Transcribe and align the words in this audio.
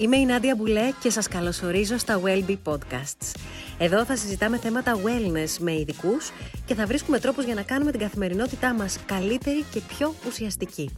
Είμαι 0.00 0.16
η 0.16 0.24
Νάντια 0.24 0.54
Μπουλέ 0.54 0.90
και 1.00 1.10
σας 1.10 1.28
καλωσορίζω 1.28 1.98
στα 1.98 2.20
Wellbe 2.24 2.56
Podcasts. 2.64 3.34
Εδώ 3.78 4.04
θα 4.04 4.16
συζητάμε 4.16 4.58
θέματα 4.58 4.98
wellness 5.04 5.56
με 5.58 5.72
ειδικούς 5.72 6.30
και 6.66 6.74
θα 6.74 6.86
βρίσκουμε 6.86 7.18
τρόπους 7.18 7.44
για 7.44 7.54
να 7.54 7.62
κάνουμε 7.62 7.90
την 7.90 8.00
καθημερινότητά 8.00 8.74
μας 8.74 8.98
καλύτερη 9.06 9.64
και 9.72 9.80
πιο 9.80 10.14
ουσιαστική. 10.26 10.96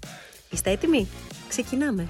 Είστε 0.51 0.71
έτοιμοι; 0.71 1.09
Ξεκινάμε! 1.49 2.09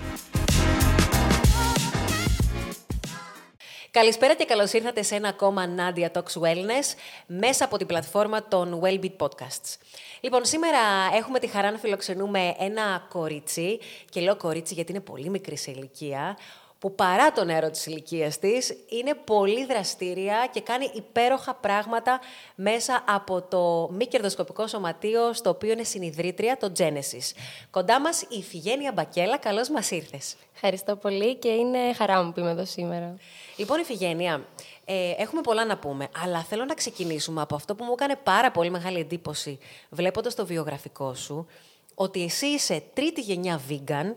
Καλησπέρα 3.91 4.35
και 4.35 4.45
καλώς 4.45 4.73
ήρθατε 4.73 5.03
σε 5.03 5.15
ένα 5.15 5.29
ακόμα 5.29 5.63
Nadia 5.77 6.07
Talks 6.13 6.41
Wellness 6.43 6.95
μέσα 7.27 7.65
από 7.65 7.77
την 7.77 7.87
πλατφόρμα 7.87 8.49
των 8.49 8.81
Wellbeat 8.83 9.17
Podcasts. 9.17 9.77
Λοιπόν, 10.21 10.45
σήμερα 10.45 10.79
έχουμε 11.17 11.39
τη 11.39 11.47
χαρά 11.47 11.71
να 11.71 11.79
φιλοξενούμε 11.79 12.55
ένα 12.59 13.07
κορίτσι 13.09 13.79
και 14.11 14.21
λέω 14.21 14.37
κορίτσι 14.37 14.75
γιατί 14.75 14.93
είναι 14.93 15.01
πολύ 15.01 15.31
μικρή 15.31 15.57
σε 15.57 15.71
ηλικία 15.71 16.37
που 16.83 16.95
παρά 16.95 17.33
τον 17.33 17.47
νερό 17.47 17.71
της 17.71 17.87
ηλικίας 17.87 18.39
της 18.39 18.77
είναι 18.89 19.15
πολύ 19.15 19.65
δραστήρια 19.65 20.49
και 20.53 20.61
κάνει 20.61 20.91
υπέροχα 20.95 21.55
πράγματα 21.55 22.21
μέσα 22.55 23.05
από 23.09 23.43
το 23.43 23.89
μη 23.93 24.07
κερδοσκοπικό 24.07 24.67
σωματείο 24.67 25.33
στο 25.33 25.51
οποίο 25.51 25.73
είναι 25.73 25.83
συνειδρήτρια, 25.83 26.57
το 26.57 26.73
Genesis. 26.79 27.37
Κοντά 27.71 28.01
μας 28.01 28.23
η 28.29 28.43
Φιγένεια 28.43 28.93
Μπακέλα, 28.93 29.39
καλώς 29.39 29.69
μας 29.69 29.91
ήρθες. 29.91 30.37
Ευχαριστώ 30.55 30.97
πολύ 30.97 31.35
και 31.37 31.49
είναι 31.49 31.79
χαρά 31.95 32.23
μου 32.23 32.33
που 32.33 32.41
είμαι 32.41 32.51
εδώ 32.51 32.65
σήμερα. 32.65 33.17
Λοιπόν, 33.57 33.81
η 33.81 33.85
Φιγένεια, 33.85 34.45
ε, 34.85 35.11
έχουμε 35.11 35.41
πολλά 35.41 35.65
να 35.65 35.79
πούμε, 35.79 36.09
αλλά 36.25 36.43
θέλω 36.43 36.65
να 36.65 36.75
ξεκινήσουμε 36.75 37.41
από 37.41 37.55
αυτό 37.55 37.75
που 37.75 37.85
μου 37.85 37.93
έκανε 37.93 38.17
πάρα 38.23 38.51
πολύ 38.51 38.71
μεγάλη 38.71 38.99
εντύπωση 38.99 39.59
βλέποντας 39.91 40.35
το 40.35 40.47
βιογραφικό 40.47 41.15
σου, 41.15 41.47
ότι 41.95 42.23
εσύ 42.23 42.47
είσαι 42.47 42.83
τρίτη 42.95 43.21
γενιά 43.21 43.61
vegan, 43.69 44.15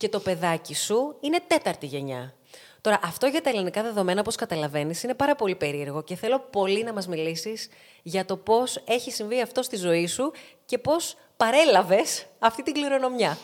και 0.00 0.08
το 0.08 0.20
παιδάκι 0.20 0.74
σου 0.74 1.16
είναι 1.20 1.40
τέταρτη 1.46 1.86
γενιά. 1.86 2.34
Τώρα, 2.80 3.00
αυτό 3.02 3.26
για 3.26 3.42
τα 3.42 3.50
ελληνικά 3.50 3.82
δεδομένα, 3.82 4.20
όπως 4.20 4.36
καταλαβαίνεις, 4.36 5.02
είναι 5.02 5.14
πάρα 5.14 5.34
πολύ 5.34 5.54
περίεργο 5.54 6.02
και 6.02 6.14
θέλω 6.14 6.38
πολύ 6.38 6.82
να 6.82 6.92
μας 6.92 7.08
μιλήσεις 7.08 7.68
για 8.02 8.24
το 8.24 8.36
πώς 8.36 8.82
έχει 8.86 9.10
συμβεί 9.10 9.40
αυτό 9.40 9.62
στη 9.62 9.76
ζωή 9.76 10.06
σου 10.06 10.32
και 10.64 10.78
πώς 10.78 11.16
παρέλαβες 11.36 12.26
αυτή 12.38 12.62
την 12.62 12.72
κληρονομιά. 12.72 13.38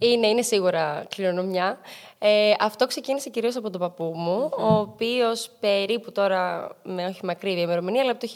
Είναι, 0.00 0.26
είναι 0.26 0.42
σίγουρα 0.42 1.06
κληρονομιά. 1.08 1.78
Ε, 2.18 2.52
αυτό 2.60 2.86
ξεκίνησε 2.86 3.30
κυρίως 3.30 3.56
από 3.56 3.70
τον 3.70 3.80
παππού 3.80 4.12
μου, 4.16 4.50
ο 4.58 4.74
οποίος 4.74 5.50
περίπου 5.60 6.12
τώρα, 6.12 6.70
με 6.82 7.04
όχι 7.04 7.24
μακρύ 7.24 7.60
ημερομηνία, 7.60 8.02
αλλά 8.02 8.10
από 8.10 8.20
το 8.20 8.28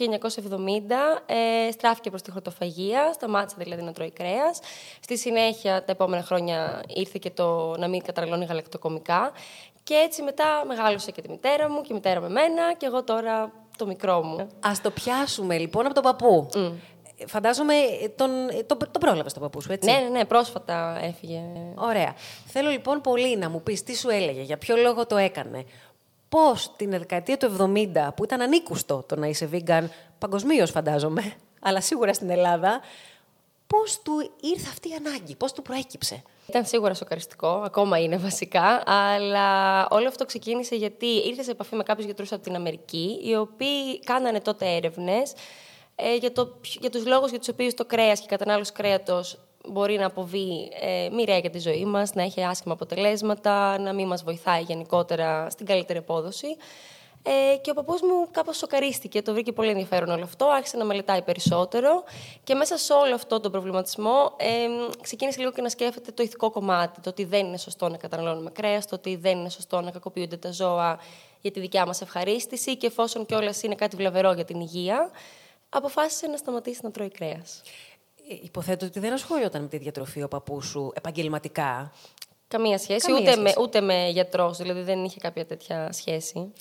1970 1.25 1.31
ε, 1.67 1.71
στράφηκε 1.71 2.09
προς 2.09 2.21
τη 2.21 2.31
χρωτοφαγία, 2.31 3.13
σταμάτησε 3.13 3.55
δηλαδή 3.59 3.81
να 3.81 3.91
τρώει 3.91 4.11
κρέας. 4.11 4.59
Στη 4.99 5.17
συνέχεια, 5.17 5.83
τα 5.83 5.91
επόμενα 5.91 6.23
χρόνια, 6.23 6.83
ήρθε 6.87 7.17
και 7.21 7.29
το 7.29 7.75
να 7.77 7.87
μην 7.87 8.01
καταναλώνει 8.03 8.45
γαλακτοκομικά. 8.45 9.31
Και 9.83 9.93
έτσι 9.93 10.21
μετά 10.21 10.45
μεγάλωσε 10.67 11.11
και 11.11 11.21
τη 11.21 11.29
μητέρα 11.29 11.69
μου 11.69 11.81
και 11.81 11.87
η 11.91 11.93
μητέρα 11.93 12.19
με 12.19 12.29
μένα 12.29 12.73
και 12.77 12.85
εγώ 12.85 13.03
τώρα 13.03 13.51
το 13.77 13.85
μικρό 13.85 14.21
μου. 14.23 14.47
Ας 14.59 14.81
το 14.81 14.91
πιάσουμε 14.91 15.57
λοιπόν 15.57 15.85
από 15.85 15.93
τον 15.93 16.03
παππού. 16.03 16.49
Φαντάζομαι 17.27 17.73
τον, 18.15 18.29
τον, 18.65 18.77
τον 18.77 19.01
πρόλαβες 19.01 19.33
τον 19.33 19.41
παππούς 19.41 19.63
σου, 19.63 19.71
έτσι; 19.71 19.91
Ναι, 19.91 19.97
ναι, 19.97 20.09
ναι, 20.09 20.25
πρόσφατα 20.25 20.99
έφυγε. 21.03 21.41
Ωραία. 21.75 22.15
Θέλω 22.45 22.69
λοιπόν 22.69 23.01
πολύ 23.01 23.37
να 23.37 23.49
μου 23.49 23.61
πεις 23.61 23.83
τι 23.83 23.97
σου 23.97 24.09
έλεγε, 24.09 24.41
για 24.41 24.57
ποιο 24.57 24.75
λόγο 24.75 25.05
το 25.05 25.17
έκανε. 25.17 25.63
Πώς 26.29 26.71
την 26.75 26.89
δεκαετία 26.89 27.37
του 27.37 27.55
70, 27.73 28.09
που 28.15 28.23
ήταν 28.23 28.41
ανήκουστο 28.41 29.03
το 29.07 29.15
να 29.15 29.27
είσαι 29.27 29.49
vegan, 29.53 29.83
παγκοσμίως 30.17 30.71
φαντάζομαι, 30.71 31.33
αλλά 31.67 31.81
σίγουρα 31.81 32.13
στην 32.13 32.29
Ελλάδα, 32.29 32.81
πώς 33.67 34.01
του 34.01 34.31
ήρθε 34.41 34.67
αυτή 34.69 34.89
η 34.89 34.93
ανάγκη, 35.05 35.35
πώς 35.35 35.53
του 35.53 35.61
προέκυψε; 35.61 36.21
Ήταν 36.47 36.65
σίγουρα 36.65 36.93
σοκαριστικό, 36.93 37.47
ακόμα 37.47 37.97
είναι 37.97 38.17
βασικά, 38.17 38.83
αλλά 38.85 39.87
όλο 39.89 40.07
αυτό 40.07 40.25
ξεκίνησε 40.25 40.75
γιατί 40.75 41.05
ήρθες 41.05 41.45
σε 41.45 41.51
επαφή 41.51 41.75
με 41.75 41.83
κάποιους 41.83 42.05
γιατρούς 42.05 42.31
από 42.31 42.43
την 42.43 42.55
Αμερική, 42.55 43.19
οι 43.23 43.35
οποίοι 43.35 43.99
κάνανε 43.99 44.39
τότε 44.39 44.75
έρευνες 44.75 45.33
ε, 45.95 46.15
για, 46.15 46.31
το, 46.31 46.59
για 46.79 46.89
τους 46.89 47.05
λόγους 47.05 47.29
για 47.29 47.39
τους 47.39 47.47
οποίους 47.47 47.73
το 47.73 47.85
κρέας 47.85 48.19
και 48.19 48.25
η 48.25 48.29
κατανάλωση 48.29 48.71
κρέατος 48.71 49.39
μπορεί 49.67 49.97
να 49.97 50.05
αποβεί 50.05 50.71
ε, 50.81 51.09
μοιραία 51.11 51.37
για 51.37 51.49
τη 51.49 51.59
ζωή 51.59 51.85
μας, 51.85 52.13
να 52.13 52.23
έχει 52.23 52.43
άσχημα 52.43 52.73
αποτελέσματα, 52.73 53.79
να 53.79 53.93
μην 53.93 54.07
μας 54.07 54.23
βοηθάει 54.23 54.61
γενικότερα 54.61 55.49
στην 55.49 55.65
καλύτερη 55.65 55.99
απόδοση. 55.99 56.57
Ε, 57.23 57.57
και 57.57 57.69
ο 57.71 57.73
παππούς 57.73 58.01
μου 58.01 58.27
κάπως 58.31 58.57
σοκαρίστηκε, 58.57 59.21
το 59.21 59.33
βρήκε 59.33 59.51
πολύ 59.51 59.69
ενδιαφέρον 59.69 60.09
όλο 60.09 60.23
αυτό, 60.23 60.45
άρχισε 60.45 60.77
να 60.77 60.85
μελετάει 60.85 61.21
περισσότερο 61.21 62.03
και 62.43 62.55
μέσα 62.55 62.77
σε 62.77 62.93
όλο 62.93 63.15
αυτό 63.15 63.39
τον 63.39 63.51
προβληματισμό 63.51 64.33
ε, 64.37 64.67
ξεκίνησε 65.01 65.39
λίγο 65.39 65.51
και 65.51 65.61
να 65.61 65.69
σκέφτεται 65.69 66.11
το 66.11 66.23
ηθικό 66.23 66.51
κομμάτι, 66.51 67.01
το 67.01 67.09
ότι 67.09 67.25
δεν 67.25 67.45
είναι 67.45 67.57
σωστό 67.57 67.89
να 67.89 67.97
καταναλώνουμε 67.97 68.49
κρέας, 68.49 68.87
το 68.87 68.95
ότι 68.95 69.15
δεν 69.15 69.37
είναι 69.37 69.49
σωστό 69.49 69.81
να 69.81 69.91
κακοποιούνται 69.91 70.37
τα 70.37 70.51
ζώα 70.51 70.99
για 71.41 71.51
τη 71.51 71.59
δικιά 71.59 71.85
μας 71.85 72.01
ευχαρίστηση 72.01 72.77
και 72.77 72.87
εφόσον 72.87 73.25
κιόλας 73.25 73.63
είναι 73.63 73.75
κάτι 73.75 73.95
βλαβερό 73.95 74.33
για 74.33 74.45
την 74.45 74.59
υγεία, 74.59 75.11
αποφάσισε 75.73 76.27
να 76.27 76.37
σταματήσει 76.37 76.79
να 76.83 76.91
τρώει 76.91 77.09
κρέας. 77.09 77.61
Ε, 78.29 78.35
υποθέτω 78.43 78.85
ότι 78.85 78.99
δεν 78.99 79.13
ασχολιόταν 79.13 79.61
με 79.61 79.67
τη 79.67 79.77
διατροφή 79.77 80.23
ο 80.23 80.27
παππούς 80.27 80.65
σου 80.65 80.91
επαγγελματικά. 80.95 81.91
Καμία 82.47 82.77
σχέση, 82.77 83.11
ούτε, 83.13 83.35
Με, 83.35 83.53
ούτε 83.59 83.81
με 83.81 84.09
γιατρός, 84.09 84.57
δηλαδή 84.57 84.81
δεν 84.81 85.03
είχε 85.03 85.19
κάποια 85.19 85.45
τέτοια 85.45 85.91
σχέση. 85.91 86.53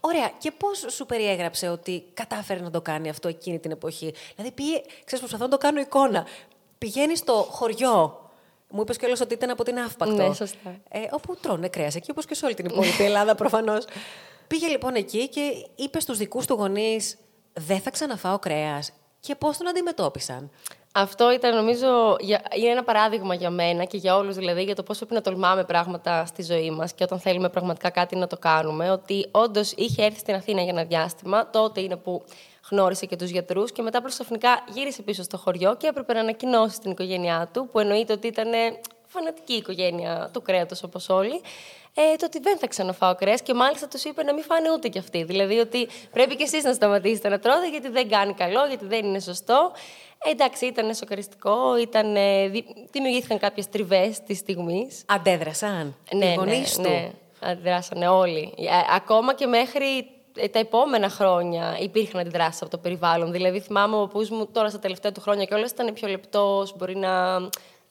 Ωραία. 0.00 0.30
Και 0.38 0.50
πώς 0.50 0.84
σου 0.88 1.06
περιέγραψε 1.06 1.68
ότι 1.68 2.04
κατάφερε 2.14 2.60
να 2.60 2.70
το 2.70 2.80
κάνει 2.80 3.08
αυτό 3.08 3.28
εκείνη 3.28 3.58
την 3.58 3.70
εποχή; 3.70 4.14
Δηλαδή, 4.36 4.54
πήγε, 4.54 4.80
ξέρεις, 5.04 5.18
προσπαθώ 5.18 5.44
να 5.44 5.50
το 5.50 5.58
κάνω 5.58 5.80
εικόνα. 5.80 6.26
Πηγαίνει 6.78 7.16
στο 7.16 7.32
χωριό. 7.32 8.22
Μου 8.70 8.80
είπες 8.80 8.96
κιόλας 8.96 9.20
ότι 9.20 9.34
ήταν 9.34 9.50
από 9.50 9.64
την 9.64 9.78
Αύπακτο. 9.78 10.28
Ναι, 10.28 10.34
σωστά. 10.34 10.80
Ε, 10.88 11.00
όπου 11.10 11.36
τρώνε 11.36 11.68
κρέας 11.68 11.94
εκεί, 11.94 12.10
όπως 12.10 12.26
και 12.26 12.34
σε 12.34 12.44
όλη 12.44 12.54
την 12.54 12.64
υπόλοιπη 12.64 13.02
Ελλάδα 13.02 13.34
προφανώς. 13.34 13.84
Πήγε 14.48 14.66
λοιπόν 14.66 14.94
εκεί 14.94 15.28
και 15.28 15.66
είπε 15.74 16.00
στους 16.00 16.18
δικούς 16.18 16.46
του 16.46 16.54
γονείς: 16.54 17.16
δεν 17.58 17.80
θα 17.80 17.90
ξαναφάω 17.90 18.38
κρέας. 18.38 18.92
Και 19.20 19.34
πώς 19.34 19.56
τον 19.56 19.68
αντιμετώπισαν. 19.68 20.50
Αυτό 20.92 21.32
ήταν, 21.32 21.56
νομίζω, 21.56 22.16
είναι 22.56 22.70
ένα 22.70 22.84
παράδειγμα 22.84 23.34
για 23.34 23.50
μένα 23.50 23.84
και 23.84 23.96
για 23.96 24.16
όλους 24.16 24.36
δηλαδή, 24.36 24.62
για 24.62 24.74
το 24.74 24.82
πώ 24.82 24.94
πρέπει 24.96 25.14
να 25.14 25.20
τολμάμε 25.20 25.64
πράγματα 25.64 26.24
στη 26.24 26.42
ζωή 26.42 26.70
μας 26.70 26.92
και 26.92 27.04
όταν 27.04 27.20
θέλουμε 27.20 27.48
πραγματικά 27.48 27.90
κάτι 27.90 28.16
να 28.16 28.26
το 28.26 28.36
κάνουμε. 28.36 28.90
Ότι 28.90 29.28
όντως 29.30 29.72
είχε 29.72 30.04
έρθει 30.04 30.18
στην 30.18 30.34
Αθήνα 30.34 30.62
για 30.62 30.72
ένα 30.72 30.84
διάστημα, 30.84 31.50
τότε 31.50 31.80
είναι 31.80 31.96
που 31.96 32.24
γνώρισε 32.70 33.06
και 33.06 33.16
τους 33.16 33.30
γιατρούς 33.30 33.72
και 33.72 33.82
μετά 33.82 34.00
προσωπικά 34.00 34.64
γύρισε 34.72 35.02
πίσω 35.02 35.22
στο 35.22 35.36
χωριό 35.36 35.76
και 35.76 35.86
έπρεπε 35.86 36.12
να 36.12 36.20
ανακοινώσει 36.20 36.74
στην 36.74 36.90
οικογένειά 36.90 37.50
του, 37.52 37.68
που 37.72 37.78
εννοείται 37.78 38.12
ότι 38.12 38.26
ήταν 38.26 38.50
φανατική 39.08 39.52
οικογένεια 39.52 40.30
του 40.32 40.42
κρέατος 40.42 40.82
όπως 40.82 41.08
όλοι 41.08 41.40
ε, 41.94 42.16
το 42.16 42.26
ότι 42.26 42.38
δεν 42.40 42.58
θα 42.58 42.66
ξαναφάω 42.66 43.14
κρέας 43.14 43.42
και 43.42 43.54
μάλιστα 43.54 43.88
τους 43.88 44.04
είπε 44.04 44.22
να 44.22 44.34
μην 44.34 44.44
φάνε 44.44 44.72
ούτε 44.72 44.88
κι 44.88 44.98
αυτοί. 44.98 45.24
Δηλαδή 45.24 45.58
ότι 45.58 45.88
πρέπει 46.12 46.36
κι 46.36 46.42
εσείς 46.42 46.64
να 46.64 46.72
σταματήσετε 46.72 47.28
να 47.28 47.38
τρώτε 47.38 47.70
γιατί 47.70 47.88
δεν 47.88 48.08
κάνει 48.08 48.34
καλό, 48.34 48.66
γιατί 48.66 48.86
δεν 48.86 49.04
είναι 49.04 49.20
σωστό. 49.20 49.72
Ε, 50.24 50.30
εντάξει, 50.30 50.66
ήταν 50.66 50.94
σοκαριστικό, 50.94 51.78
ήταν, 51.78 52.16
ε, 52.16 52.48
δημιουργήθηκαν 52.90 53.38
κάποιες 53.38 53.68
τριβές 53.68 54.22
της 54.22 54.38
στιγμής. 54.38 55.02
Αντέδρασαν. 55.06 55.96
Ναι, 56.14 56.26
οι 56.26 56.36
ναι, 56.36 56.62
του. 56.74 56.80
ναι, 56.80 57.10
αντιδράσανε 57.40 58.08
όλοι. 58.08 58.54
Ε, 58.56 58.94
ακόμα 58.94 59.34
και 59.34 59.46
μέχρι 59.46 60.10
ε, 60.36 60.48
τα 60.48 60.58
επόμενα 60.58 61.08
χρόνια 61.08 61.76
υπήρχαν 61.80 62.20
αντιδράσεις 62.20 62.62
από 62.62 62.70
το 62.70 62.78
περιβάλλον. 62.78 63.32
Δηλαδή, 63.32 63.60
θυμάμαι 63.60 63.96
ο 63.96 64.00
παππούς 64.00 64.30
μου 64.30 64.46
τώρα 64.46 64.68
στα 64.68 64.78
τελευταία 64.78 65.12
του 65.12 65.20
χρόνια 65.20 65.44
κιόλας 65.44 65.70
ήταν 65.70 65.92
πιο 65.92 66.08
λεπτός, 66.08 66.76
μπορεί 66.76 66.96
να 66.96 67.38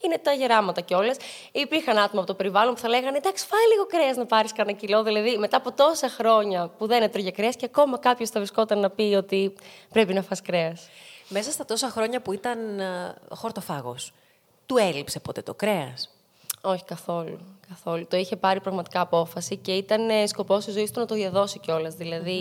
είναι 0.00 0.18
τα 0.18 0.32
γεράματα 0.32 0.80
κιόλας. 0.80 1.16
Υπήρχαν 1.52 1.98
άτομα 1.98 2.18
από 2.20 2.26
το 2.26 2.34
περιβάλλον 2.34 2.74
που 2.74 2.80
θα 2.80 2.88
λέγανε 2.88 3.16
Εντάξει, 3.16 3.46
φάει 3.46 3.66
λίγο 3.72 3.86
κρέας 3.86 4.16
να 4.16 4.26
πάρεις 4.26 4.52
κανένα 4.52 4.78
κιλό. 4.78 5.02
Δηλαδή, 5.02 5.36
μετά 5.38 5.56
από 5.56 5.72
τόσα 5.72 6.08
χρόνια 6.08 6.68
που 6.78 6.86
δεν 6.86 7.02
έτρωγε 7.02 7.30
κρέας 7.30 7.56
και 7.56 7.64
ακόμα 7.64 7.98
κάποιος 7.98 8.30
θα 8.30 8.40
βρισκόταν 8.40 8.78
να 8.78 8.90
πει 8.90 9.14
ότι 9.16 9.54
πρέπει 9.92 10.14
να 10.14 10.22
φας 10.22 10.42
κρέας. 10.42 10.88
Μέσα 11.28 11.50
στα 11.50 11.64
τόσα 11.64 11.88
χρόνια 11.88 12.20
που 12.20 12.32
ήταν 12.32 12.58
uh, 12.78 13.36
χορτοφάγος, 13.36 14.12
του 14.66 14.76
έλειψε 14.76 15.20
ποτέ 15.20 15.42
το 15.42 15.54
κρέας; 15.54 16.10
Όχι 16.60 16.84
καθόλου. 16.84 17.38
καθόλου. 17.68 18.06
Το 18.06 18.16
είχε 18.16 18.36
πάρει 18.36 18.60
πραγματικά 18.60 19.00
απόφαση 19.00 19.56
και 19.56 19.72
ήταν 19.72 20.10
ε, 20.10 20.26
σκοπός 20.26 20.64
της 20.64 20.74
ζωής 20.74 20.90
του 20.90 21.00
να 21.00 21.06
το 21.06 21.14
διαδώσει 21.14 21.58
κιόλας. 21.58 21.94
Δηλαδή, 21.94 22.40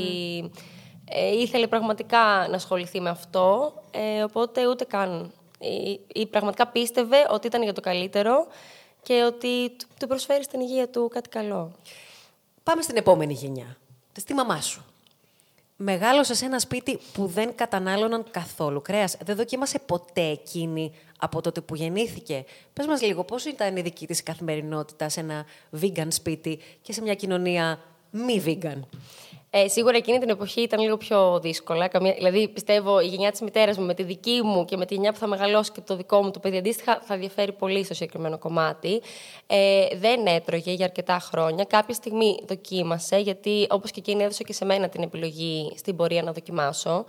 ε, 1.10 1.32
ήθελε 1.32 1.68
πραγματικά 1.68 2.48
να 2.50 2.56
ασχοληθεί 2.56 3.02
με 3.02 3.10
αυτό, 3.10 3.74
ε, 3.92 4.24
οπότε 4.24 4.68
ούτε 4.68 4.84
καν 4.84 5.32
ή, 6.14 6.26
πραγματικά 6.26 6.68
πίστευε 6.68 7.18
ότι 7.30 7.48
ήταν 7.48 7.64
για 7.64 7.74
το 7.74 7.82
καλύτερο 7.82 8.48
και 9.04 9.24
ότι 9.24 9.76
του 10.00 10.08
προσφέρει 10.08 10.44
στην 10.44 10.60
υγεία 10.60 10.90
του 10.90 11.08
κάτι 11.14 11.30
καλό. 11.30 11.72
Πάμε 12.64 12.82
στην 12.82 12.98
επόμενη 12.98 13.34
γενιά. 13.34 13.78
Στη 14.18 14.34
μαμά 14.34 14.62
σου. 14.62 14.86
Μεγάλωσε 15.80 16.34
σε 16.34 16.46
ένα 16.46 16.60
σπίτι 16.60 17.00
που 17.14 17.26
δεν 17.26 17.56
κατανάλωναν 17.56 18.26
καθόλου 18.32 18.82
κρέας. 18.82 19.18
Δεν 19.24 19.36
δοκίμασε 19.36 19.80
ποτέ 19.80 20.22
εκείνη 20.22 20.94
από 21.18 21.42
τότε 21.42 21.62
που 21.62 21.76
γεννήθηκε. 21.76 22.46
Πες 22.74 22.86
μας 22.86 23.02
λίγο, 23.02 23.24
πώς 23.24 23.46
ήταν 23.46 23.78
η 23.78 23.82
δική 23.82 24.08
της 24.08 24.24
καθημερινότητα 24.24 25.10
σε 25.10 25.20
ένα 25.20 25.46
vegan 25.82 26.08
σπίτι 26.10 26.60
και 26.82 26.94
σε 26.94 27.02
μια 27.02 27.16
κοινωνία 27.16 27.80
μη 28.12 28.44
vegan; 28.46 28.80
Ε, 29.50 29.68
σίγουρα 29.68 29.98
εκείνη 29.98 30.20
την 30.20 30.30
εποχή 30.30 30.62
ήταν 30.62 30.80
λίγο 30.80 30.98
πιο 30.98 31.40
δύσκολα. 31.40 31.88
Καμία, 31.88 32.14
δηλαδή, 32.14 32.48
πιστεύω 32.48 33.00
η 33.00 33.06
γενιά 33.06 33.32
της 33.32 33.42
μητέρας 33.42 33.78
μου 33.78 33.86
με 33.86 33.94
τη 33.94 34.04
δική 34.04 34.42
μου 34.44 34.66
και 34.66 34.78
με 34.78 34.86
τη 34.86 34.94
γενιά 34.94 35.12
που 35.12 35.18
θα 35.18 35.28
μεγαλώσει 35.28 35.72
και 35.72 35.82
το 35.82 35.96
δικό 35.96 36.24
μου 36.24 36.32
το 36.32 36.40
παιδί 36.40 36.58
αντίστοιχα 36.58 37.02
θα 37.04 37.18
διαφέρει 37.18 37.52
πολύ 37.52 37.84
στο 37.84 37.94
συγκεκριμένο 37.94 38.38
κομμάτι. 38.38 39.02
Ε, 39.48 39.88
δεν 39.96 40.26
έτρωγε 40.26 40.72
για 40.72 40.86
αρκετά 40.86 41.20
χρόνια. 41.20 41.64
Κάποια 41.64 41.94
στιγμή 41.94 42.40
δοκίμασε, 42.48 43.18
γιατί 43.18 43.68
όπως 43.70 43.92
και 43.92 44.00
εκείνη 44.00 44.24
έδωσε 44.24 44.44
και 44.44 44.54
σε 44.54 44.66
μένα 44.66 44.90
την 44.90 45.04
επιλογή 45.04 45.74
στην 45.78 45.96
πορεία 45.96 46.24
να 46.24 46.32
δοκιμασω 46.32 47.06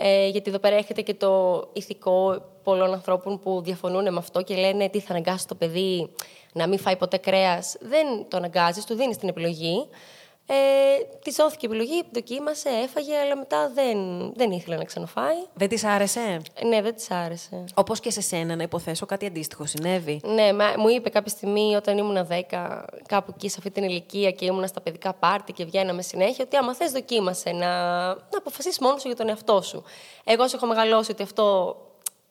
Ε, 0.00 0.28
γιατί 0.28 0.50
εδώ 0.50 0.58
πέρα 0.58 0.76
έχετε 0.76 1.02
και 1.02 1.14
το 1.14 1.64
ηθικό 1.72 2.42
πολλών 2.62 2.92
ανθρώπων 2.92 3.38
που 3.38 3.60
διαφωνούν 3.64 4.02
με 4.02 4.18
αυτό 4.18 4.42
και 4.42 4.54
λένε 4.54 4.88
τι 4.88 5.00
θα 5.00 5.10
αναγκάσει 5.10 5.46
το 5.46 5.54
παιδί 5.54 6.10
να 6.52 6.68
μην 6.68 6.78
φάει 6.78 6.96
ποτέ 6.96 7.16
κρέας; 7.16 7.76
Δεν 7.80 8.06
το 8.28 8.36
αναγκάζεις, 8.36 8.84
του 8.84 8.94
δίνεις 8.94 9.16
την 9.16 9.28
επιλογή. 9.28 9.88
Ε, 10.50 10.54
της 11.22 11.36
δόθηκε 11.36 11.66
επιλογή, 11.66 12.02
δοκίμασε, 12.12 12.68
έφαγε, 12.68 13.16
αλλά 13.16 13.36
μετά 13.36 13.70
δεν, 13.74 13.98
δεν 14.34 14.50
ήθελε 14.50 14.76
να 14.76 14.84
ξαναφάει. 14.84 15.36
Δεν 15.54 15.68
της 15.68 15.84
άρεσε; 15.84 16.40
Ναι, 16.64 16.82
δεν 16.82 16.94
της 16.94 17.10
άρεσε. 17.10 17.64
Όπως 17.74 18.00
και 18.00 18.10
σε 18.10 18.20
σένα, 18.20 18.56
να 18.56 18.62
υποθέσω 18.62 19.06
κάτι 19.06 19.26
αντίστοιχο 19.26 19.66
συνέβη. 19.66 20.20
Ναι, 20.24 20.52
μα, 20.52 20.74
μου 20.76 20.88
είπε 20.88 21.08
κάποια 21.08 21.30
στιγμή 21.30 21.74
όταν 21.74 21.98
ήμουν 21.98 22.26
10, 22.50 22.82
κάπου 23.06 23.32
εκεί 23.36 23.48
σε 23.48 23.56
αυτή 23.58 23.70
την 23.70 23.82
ηλικία 23.82 24.30
και 24.30 24.44
ήμουν 24.44 24.66
στα 24.66 24.80
παιδικά 24.80 25.12
πάρτι 25.12 25.52
και 25.52 25.64
βγαίναμε 25.64 26.02
συνέχεια, 26.02 26.44
ότι 26.44 26.56
άμα 26.56 26.74
θες, 26.74 26.92
δοκίμασε 26.92 27.50
να, 27.50 28.06
να 28.06 28.38
αποφασίσεις 28.38 28.78
μόνος 28.78 29.00
σου 29.00 29.06
για 29.06 29.16
τον 29.16 29.28
εαυτό 29.28 29.62
σου. 29.62 29.82
Εγώ 30.24 30.48
σου 30.48 30.56
έχω 30.56 30.66
μεγαλώσει 30.66 31.10
ότι 31.10 31.22
αυτό 31.22 31.76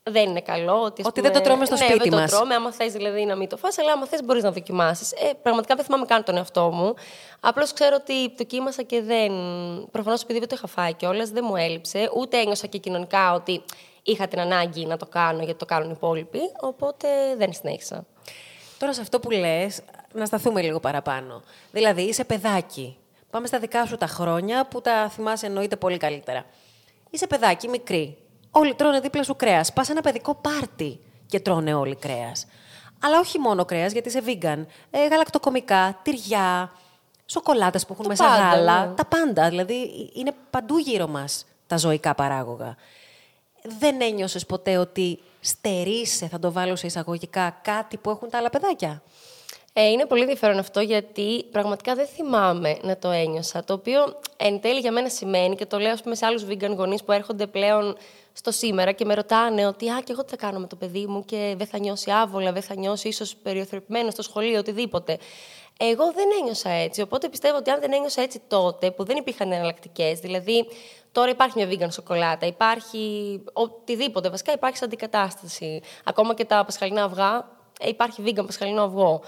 δεν 0.10 0.30
είναι 0.30 0.42
καλό. 0.42 0.82
Ότι, 0.82 1.02
ότι 1.06 1.22
δεν 1.22 1.34
το 1.34 1.42
τρώμε 1.42 1.66
στο 1.66 1.76
ναι, 1.76 1.86
σπίτι 1.86 2.10
μα. 2.10 2.18
Δεν 2.18 2.30
το 2.30 2.36
τρώμε, 2.36 2.56
άμα 2.56 2.72
θες 2.72 2.92
δηλαδή 2.92 3.26
να 3.26 3.36
μην 3.36 3.50
το 3.50 3.58
φας, 3.58 3.78
αλλά 3.78 3.92
άμα 3.92 4.06
θες 4.06 4.24
μπορείς 4.24 4.44
να 4.44 4.52
δοκιμάσεις. 4.52 5.12
Ε, 5.12 5.34
πραγματικά 5.42 5.76
δεν 5.76 5.86
θυμάμαι 5.86 6.06
καν 6.06 6.24
τον 6.24 6.38
εαυτό 6.38 6.72
μου. 6.72 6.94
Απλώς 7.40 7.74
ξέρω 7.74 7.98
ότι 8.00 8.34
δοκίμασα 8.38 8.84
και 8.84 9.02
δεν. 9.02 9.32
Προφανώς 9.92 10.22
επειδή 10.22 10.40
δεν 10.40 10.48
το 10.48 10.56
είχα 10.58 10.68
φάει 10.68 10.94
κιόλας, 10.94 11.30
δεν 11.30 11.44
μου 11.48 11.56
έλειψε. 11.56 12.10
Ούτε 12.16 12.38
ένιωσα 12.38 12.68
και 12.68 12.78
κοινωνικά 12.78 13.34
ότι 13.34 13.64
είχα 14.04 14.28
την 14.28 14.40
ανάγκη 14.40 14.86
να 14.86 14.98
το 14.98 15.06
κάνω 15.06 15.44
γιατί 15.44 15.60
το 15.60 15.66
κάνουν 15.66 15.90
οι 15.90 15.94
υπόλοιποι. 15.96 16.40
Οπότε 16.62 17.08
δεν 17.38 17.54
συνέχισα. 17.54 18.06
Τώρα 18.80 18.94
σε 18.94 19.02
αυτό 19.02 19.20
που 19.20 19.32
λες, 19.32 19.82
να 20.14 20.26
σταθούμε 20.26 20.62
λίγο 20.62 20.80
παραπάνω. 20.80 21.42
Δηλαδή, 21.72 22.02
είσαι 22.02 22.24
παιδάκι. 22.24 22.98
Πάμε 23.30 23.48
στα 23.48 23.60
δικά 23.60 23.86
σου 23.86 23.98
τα 23.98 24.08
χρόνια 24.08 24.68
που 24.68 24.82
τα 24.82 25.10
θυμάσαι 25.10 25.46
εννοείται 25.46 25.76
πολύ 25.76 25.98
καλύτερα. 25.98 26.46
Είσαι 27.10 27.28
παιδάκι, 27.28 27.68
μικρή, 27.68 28.18
όλοι 28.58 28.76
τρώνε 28.76 29.00
δίπλα 29.00 29.24
σου 29.24 29.36
κρέας. 29.36 29.74
Πας 29.74 29.90
ένα 29.90 30.02
παιδικό 30.02 30.36
πάρτι 30.36 31.00
και 31.26 31.40
τρώνε 31.40 31.74
όλοι 31.74 31.96
κρέας. 31.96 32.46
Αλλά 33.02 33.20
όχι 33.20 33.40
μόνο 33.40 33.66
κρέας, 33.66 33.92
γιατί 33.92 34.08
είσαι 34.08 34.24
vegan. 34.26 34.66
Ε, 34.92 35.08
γαλακτοκομικά, 35.08 36.00
τυριά, 36.04 36.72
σοκολάτες 37.26 37.86
που 37.86 37.94
έχουν 37.94 38.04
το 38.04 38.10
μέσα 38.10 38.24
πάντα, 38.24 38.38
γάλα. 38.38 38.86
Ναι. 38.86 38.94
Τα 38.94 39.06
πάντα. 39.06 39.50
Δηλαδή 39.50 40.10
είναι 40.14 40.34
παντού 40.50 40.78
γύρω 40.78 41.08
μας 41.08 41.46
τα 41.68 41.78
ζωικά 41.78 42.16
παράγωγα. 42.16 42.76
Δεν 43.80 44.02
ένιωσες 44.02 44.46
ποτέ 44.46 44.78
ότι 44.78 45.20
στερείσαι, 45.40 46.28
θα 46.28 46.40
το 46.40 46.52
βάλω 46.52 46.76
σε 46.76 46.86
εισαγωγικά, 46.86 47.60
κάτι 47.62 47.98
που 47.98 48.10
έχουν 48.10 48.30
τα 48.30 48.38
άλλα 48.38 48.50
παιδάκια; 48.50 49.02
Ε, 49.74 49.88
είναι 49.88 50.06
πολύ 50.06 50.22
ενδιαφέρον 50.22 50.58
αυτό 50.58 50.80
γιατί 50.80 51.44
πραγματικά 51.52 51.96
δεν 51.96 52.08
θυμάμαι 52.08 52.78
να 52.82 52.98
το 52.98 53.10
ένιωσα. 53.10 53.64
Το 53.64 53.74
οποίο 53.74 54.20
εν 54.38 54.60
τέλει 54.62 54.80
για 54.80 54.92
μένα 54.92 55.10
σημαίνει 55.10 55.56
και 55.56 55.66
το 55.66 55.80
λέω 55.80 55.92
ας 55.92 56.02
πούμε, 56.02 56.16
σε 56.16 56.26
άλλους 56.26 56.46
vegan 56.50 56.74
γονείς 56.76 57.04
που 57.04 57.12
έρχονται 57.12 57.48
πλέον 57.48 57.98
στο 58.38 58.52
σήμερα 58.52 58.92
και 58.92 59.06
με 59.06 59.14
ρωτάνε 59.14 59.66
ότι 59.66 59.90
Α, 59.90 60.02
και 60.04 60.12
εγώ 60.12 60.24
τι 60.24 60.30
θα 60.30 60.36
κάνω 60.36 60.60
με 60.60 60.68
το 60.68 60.76
παιδί 60.76 61.06
μου 61.06 61.26
και 61.26 61.54
δεν 61.58 61.68
θα 61.68 61.78
νιώσει 61.80 62.12
άβολα, 62.12 62.52
δεν 62.52 62.62
θα 62.62 62.76
νιώσει 62.76 63.08
ίσως 63.08 63.36
περιοθρεπημένο 63.36 64.12
στο 64.12 64.22
σχολείο, 64.22 64.60
οτιδήποτε. 64.60 65.18
Εγώ 65.80 66.12
δεν 66.12 66.26
ένιωσα 66.40 66.70
έτσι. 66.70 67.02
Οπότε 67.02 67.30
πιστεύω 67.30 67.58
ότι 67.58 67.70
αν 67.70 67.80
δεν 67.80 67.94
ένιωσα 67.94 68.22
έτσι 68.22 68.42
τότε, 68.48 68.92
που 68.92 69.04
δεν 69.04 69.18
υπήρχαν 69.18 69.52
εναλλακτικές, 69.52 70.20
δηλαδή 70.20 70.66
τώρα 71.12 71.30
υπάρχει 71.30 71.66
μια 71.66 71.70
vegan 71.70 71.92
σοκολάτα, 71.92 72.46
υπάρχει 72.46 73.42
οτιδήποτε, 73.54 74.30
βασικά 74.30 74.54
υπάρχει 74.54 74.78
σαν 74.78 74.88
αντικατάσταση. 74.88 75.82
Ακόμα 76.04 76.34
και 76.34 76.46
τα 76.46 76.66
πασχαλινά 76.66 77.04
αυγά, 77.04 77.50
ε, 77.80 77.88
υπάρχει 77.88 78.24
vegan 78.26 78.46
πασχαλινό 78.46 78.84
αυγό. 78.84 79.22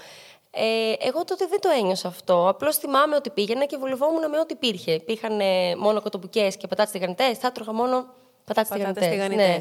Ε, 0.50 0.92
εγώ 0.98 1.24
τότε 1.24 1.46
δεν 1.46 1.60
το 1.60 1.68
ένιωσα 1.78 2.08
αυτό. 2.08 2.48
Απλώς 2.48 2.76
θυμάμαι 2.76 3.16
ότι 3.16 3.30
πήγαινα 3.30 3.64
και 3.64 3.76
βολευόμουν 3.76 4.30
με 4.30 4.38
ό,τι 4.38 4.54
υπήρχε. 4.54 4.92
Υπήρχαν 4.92 5.40
ε, 5.40 5.76
μόνο 5.76 6.02
κοτοπουκές 6.02 6.56
και 6.56 6.66
πατάτες 6.66 6.92
τηγανιτέ. 6.92 7.34
Θα 7.34 7.46
έτρωγα 7.46 7.72
μόνο 7.72 8.06
πατάτε 8.54 9.08
τηγανιτέ. 9.08 9.46
Ναι. 9.46 9.56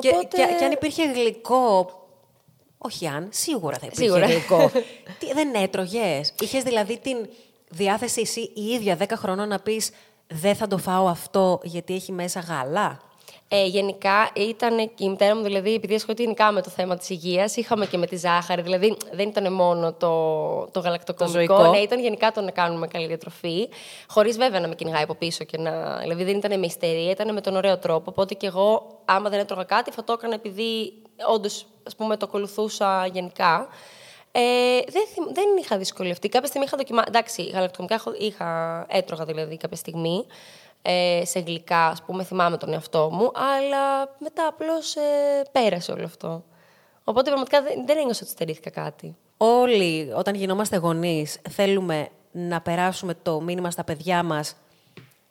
Και, 0.00 0.08
Οπότε... 0.08 0.36
και, 0.36 0.54
και, 0.58 0.64
αν 0.64 0.72
υπήρχε 0.72 1.12
γλυκό. 1.12 1.92
Όχι 2.78 3.06
αν, 3.06 3.28
σίγουρα 3.32 3.78
θα 3.78 3.86
υπήρχε 3.86 4.04
σίγουρα. 4.04 4.26
γλυκό. 4.26 4.70
Τι, 5.18 5.32
δεν 5.32 5.54
έτρωγες; 5.54 6.34
Είχες 6.40 6.62
δηλαδή 6.62 6.98
την 6.98 7.28
διάθεση 7.68 8.20
εσύ 8.20 8.40
η 8.54 8.64
ίδια 8.64 8.96
10 8.98 9.04
χρονών 9.14 9.48
να 9.48 9.58
πεις 9.58 9.90
Δεν 10.26 10.54
θα 10.54 10.66
το 10.66 10.78
φάω 10.78 11.06
αυτό 11.08 11.60
γιατί 11.62 11.94
έχει 11.94 12.12
μέσα 12.12 12.40
γάλα. 12.40 13.00
Ε, 13.50 13.66
γενικά 13.66 14.30
ήταν 14.34 14.76
και 14.76 15.04
η 15.04 15.08
μητέρα 15.08 15.36
μου, 15.36 15.42
δηλαδή, 15.42 15.74
επειδή 15.74 15.94
ασχολείται 15.94 16.22
γενικά 16.22 16.52
με 16.52 16.62
το 16.62 16.70
θέμα 16.70 16.96
της 16.96 17.10
υγείας, 17.10 17.56
είχαμε 17.56 17.86
και 17.86 17.98
με 17.98 18.06
τη 18.06 18.16
ζάχαρη. 18.16 18.62
Δηλαδή, 18.62 18.96
δεν 19.12 19.28
ήταν 19.28 19.52
μόνο 19.52 19.92
το, 19.92 20.10
το 20.72 20.80
γαλακτοκομικό, 20.80 21.56
το 21.56 21.70
ναι, 21.70 21.78
ήταν 21.78 22.00
γενικά 22.00 22.32
το 22.32 22.40
να 22.40 22.50
κάνουμε 22.50 22.86
καλή 22.86 23.06
διατροφή. 23.06 23.68
Χωρίς 24.08 24.36
βέβαια 24.36 24.60
να 24.60 24.68
με 24.68 24.74
κυνηγάει 24.74 25.02
από 25.02 25.14
πίσω 25.14 25.44
και 25.44 25.58
να. 25.58 25.96
Δηλαδή, 25.96 26.24
δεν 26.24 26.36
ήταν 26.36 26.58
με 26.58 26.66
ιστερία, 26.66 27.10
ήταν 27.10 27.32
με 27.32 27.40
τον 27.40 27.56
ωραίο 27.56 27.78
τρόπο. 27.78 28.10
Οπότε 28.10 28.34
και 28.34 28.46
εγώ, 28.46 29.00
άμα 29.04 29.30
δεν 29.30 29.38
έτρωγα 29.38 29.64
κάτι, 29.64 29.90
θα 29.90 30.04
το 30.04 30.12
έκανα 30.12 30.34
επειδή 30.34 30.92
όντως, 31.28 31.66
ας 31.86 31.96
πούμε, 31.96 32.16
το 32.16 32.26
ακολουθούσα 32.28 33.06
γενικά. 33.12 33.68
Ε, 34.32 34.40
δεν, 34.90 35.02
δεν 35.32 35.44
είχα 35.60 35.78
δυσκολευτεί. 35.78 36.28
Κάποια 36.28 36.48
στιγμή 36.48 36.66
είχα 36.66 36.76
δοκιμάσει. 36.76 37.06
Εντάξει, 37.08 37.42
γαλακτοκομικά 37.42 38.00
είχα, 38.18 38.86
έτρωγα 38.88 39.24
δηλαδή 39.24 39.56
κάποια 39.56 39.76
στιγμή 39.76 40.26
ε, 40.82 41.22
σε 41.24 41.40
γλυκά, 41.40 41.86
ας 41.86 42.02
πούμε, 42.02 42.24
θυμάμαι 42.24 42.56
τον 42.56 42.72
εαυτό 42.72 43.10
μου, 43.12 43.30
αλλά 43.34 44.14
μετά 44.18 44.46
απλώς 44.46 44.96
ε, 44.96 45.42
πέρασε 45.52 45.92
όλο 45.92 46.04
αυτό. 46.04 46.44
Οπότε 47.04 47.24
πραγματικά 47.24 47.62
δεν, 47.62 47.86
δεν 47.86 47.96
ένιωσα 47.98 48.20
ότι 48.22 48.30
στερήθηκα 48.30 48.70
κάτι. 48.70 49.16
Όλοι, 49.36 50.12
όταν 50.16 50.34
γινόμαστε 50.34 50.76
γονείς, 50.76 51.40
θέλουμε 51.50 52.08
να 52.32 52.60
περάσουμε 52.60 53.14
το 53.22 53.40
μήνυμα 53.40 53.70
στα 53.70 53.84
παιδιά 53.84 54.22
μας 54.22 54.56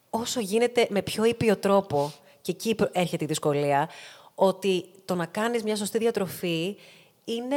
όσο 0.10 0.40
γίνεται 0.40 0.88
με 0.90 1.02
πιο 1.02 1.24
ήπιο 1.24 1.58
τρόπο. 1.58 2.12
Και 2.42 2.52
εκεί 2.52 2.76
έρχεται 2.92 3.24
η 3.24 3.28
δυσκολία, 3.28 3.90
ότι 4.36 4.86
το 5.06 5.16
να 5.16 5.26
κάνεις 5.26 5.64
μια 5.64 5.76
σωστή 5.76 5.98
διατροφή 5.98 6.78
είναι 7.24 7.56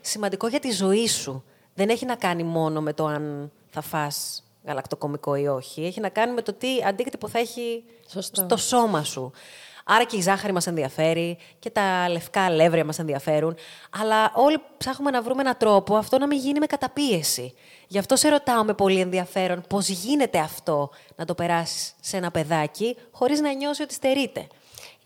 σημαντικό 0.00 0.48
για 0.48 0.60
τη 0.60 0.70
ζωή 0.70 1.06
σου. 1.06 1.44
Δεν 1.74 1.88
έχει 1.88 2.06
να 2.06 2.14
κάνει 2.14 2.42
μόνο 2.42 2.80
με 2.80 2.92
το 2.92 3.06
αν 3.06 3.52
θα 3.70 3.80
φας 3.80 4.45
γαλακτοκομικό 4.66 5.34
ή 5.34 5.46
όχι. 5.46 5.84
Έχει 5.84 6.00
να 6.00 6.08
κάνει 6.08 6.32
με 6.32 6.42
το 6.42 6.52
τι 6.52 6.68
αντίκτυπο 6.86 7.28
θα 7.28 7.38
έχει 7.38 7.84
Σωστά. 8.08 8.44
στο 8.44 8.56
σώμα 8.56 9.04
σου. 9.04 9.32
Άρα 9.88 10.04
και 10.04 10.16
η 10.16 10.20
ζάχαρη 10.20 10.52
μας 10.52 10.66
ενδιαφέρει 10.66 11.38
και 11.58 11.70
τα 11.70 12.08
λευκά 12.08 12.44
αλεύρια 12.44 12.84
μας 12.84 12.98
ενδιαφέρουν. 12.98 13.56
Αλλά 14.00 14.32
όλοι 14.34 14.60
ψάχνουμε 14.76 15.10
να 15.10 15.22
βρούμε 15.22 15.40
έναν 15.40 15.56
τρόπο 15.58 15.96
αυτό 15.96 16.18
να 16.18 16.26
μην 16.26 16.38
γίνει 16.38 16.58
με 16.58 16.66
καταπίεση. 16.66 17.54
Γι' 17.86 17.98
αυτό 17.98 18.16
σε 18.16 18.28
ρωτάω 18.28 18.64
με 18.64 18.74
πολύ 18.74 19.00
ενδιαφέρον 19.00 19.62
πώς 19.68 19.88
γίνεται 19.88 20.38
αυτό 20.38 20.90
να 21.16 21.24
το 21.24 21.34
περάσεις 21.34 21.94
σε 22.00 22.16
ένα 22.16 22.30
παιδάκι 22.30 22.96
χωρίς 23.10 23.40
να 23.40 23.52
νιώσει 23.52 23.82
ότι 23.82 23.94
στερείται. 23.94 24.46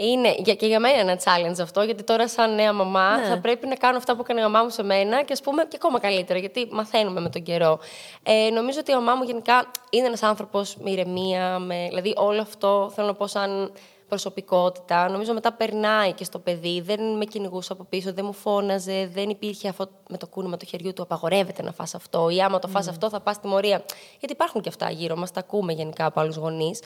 Είναι 0.02 0.34
και 0.34 0.66
για 0.66 0.80
μένα 0.80 0.98
ένα 0.98 1.18
challenge 1.24 1.60
αυτό, 1.60 1.82
γιατί 1.82 2.02
τώρα, 2.02 2.28
σαν 2.28 2.54
νέα 2.54 2.72
μαμά, 2.72 3.18
ναι. 3.18 3.26
θα 3.26 3.38
πρέπει 3.38 3.66
να 3.66 3.74
κάνω 3.74 3.96
αυτά 3.96 4.14
που 4.16 4.20
έκανε 4.20 4.40
η 4.40 4.42
μαμά 4.42 4.62
μου 4.62 4.68
σε 4.68 4.82
μένα 4.82 5.22
και 5.22 5.32
ας 5.32 5.40
πούμε 5.40 5.62
και 5.62 5.76
ακόμα 5.76 6.00
καλύτερα, 6.00 6.38
γιατί 6.38 6.68
μαθαίνουμε 6.70 7.20
με 7.20 7.28
τον 7.28 7.42
καιρό. 7.42 7.78
Ε, 8.22 8.50
νομίζω 8.50 8.78
ότι 8.80 8.90
η 8.90 8.94
μαμά 8.94 9.14
μου 9.14 9.22
γενικά 9.22 9.70
είναι 9.90 10.06
ένας 10.06 10.22
άνθρωπος 10.22 10.76
με 10.76 10.90
ηρεμία, 10.90 11.58
με, 11.58 11.86
δηλαδή 11.88 12.12
όλο 12.16 12.40
αυτό 12.40 12.90
θέλω 12.94 13.06
να 13.06 13.14
πω 13.14 13.26
σαν 13.26 13.72
προσωπικότητα. 14.10 15.10
Νομίζω 15.10 15.32
μετά 15.32 15.52
περνάει 15.52 16.12
και 16.12 16.24
στο 16.24 16.38
παιδί. 16.38 16.80
Δεν 16.80 17.16
με 17.16 17.24
κυνηγούσε 17.24 17.72
από 17.72 17.84
πίσω, 17.84 18.12
δεν 18.12 18.24
μου 18.24 18.32
φώναζε, 18.32 19.10
δεν 19.12 19.28
υπήρχε 19.28 19.68
αυτό 19.68 19.88
με 20.08 20.16
το 20.16 20.26
κούνημα 20.26 20.56
του 20.56 20.66
χεριού 20.66 20.92
του. 20.92 21.02
Απαγορεύεται 21.02 21.62
να 21.62 21.72
φας 21.72 21.94
αυτό, 21.94 22.28
ή 22.28 22.42
άμα 22.42 22.58
το 22.58 22.68
φας 22.68 22.88
αυτό 22.88 23.08
θα 23.08 23.20
πας 23.20 23.36
στη 23.36 23.46
μορία. 23.46 23.84
Γιατί 24.18 24.34
υπάρχουν 24.34 24.60
και 24.60 24.68
αυτά 24.68 24.90
γύρω 24.90 25.16
μας, 25.16 25.30
τα 25.30 25.40
ακούμε 25.40 25.72
γενικά 25.72 26.06
από 26.06 26.20
άλλους 26.20 26.36
γονείς. 26.36 26.82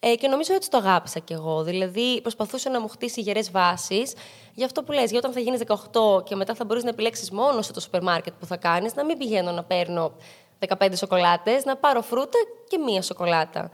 Ε, 0.00 0.14
και 0.14 0.28
νομίζω 0.28 0.54
έτσι 0.54 0.70
το 0.70 0.76
αγάπησα 0.76 1.18
κι 1.18 1.32
εγώ. 1.32 1.62
Δηλαδή, 1.62 2.20
προσπαθούσε 2.20 2.68
να 2.68 2.80
μου 2.80 2.88
χτίσει 2.88 3.20
γερές 3.20 3.50
βάσεις 3.50 4.14
για 4.54 4.66
αυτό 4.66 4.82
που 4.82 4.92
λες, 4.92 5.10
για 5.10 5.18
όταν 5.18 5.32
θα 5.32 5.40
γίνεις 5.40 5.60
18 5.92 6.24
και 6.24 6.34
μετά 6.34 6.54
θα 6.54 6.64
μπορείς 6.64 6.82
να 6.82 6.88
επιλέξεις 6.88 7.30
μόνο 7.30 7.62
σε 7.62 7.72
το 7.72 7.80
σούπερ 7.80 8.02
μάρκετ 8.02 8.32
που 8.40 8.46
θα 8.46 8.56
κάνεις, 8.56 8.94
να 8.94 9.04
μην 9.04 9.18
πηγαίνω 9.18 9.52
να 9.52 9.62
παίρνω 9.62 10.12
15 10.58 10.96
σοκολάτες, 10.96 11.64
να 11.64 11.76
πάρω 11.76 12.02
φρούτα 12.02 12.38
και 12.68 12.78
μία 12.78 13.02
σοκολάτα. 13.02 13.70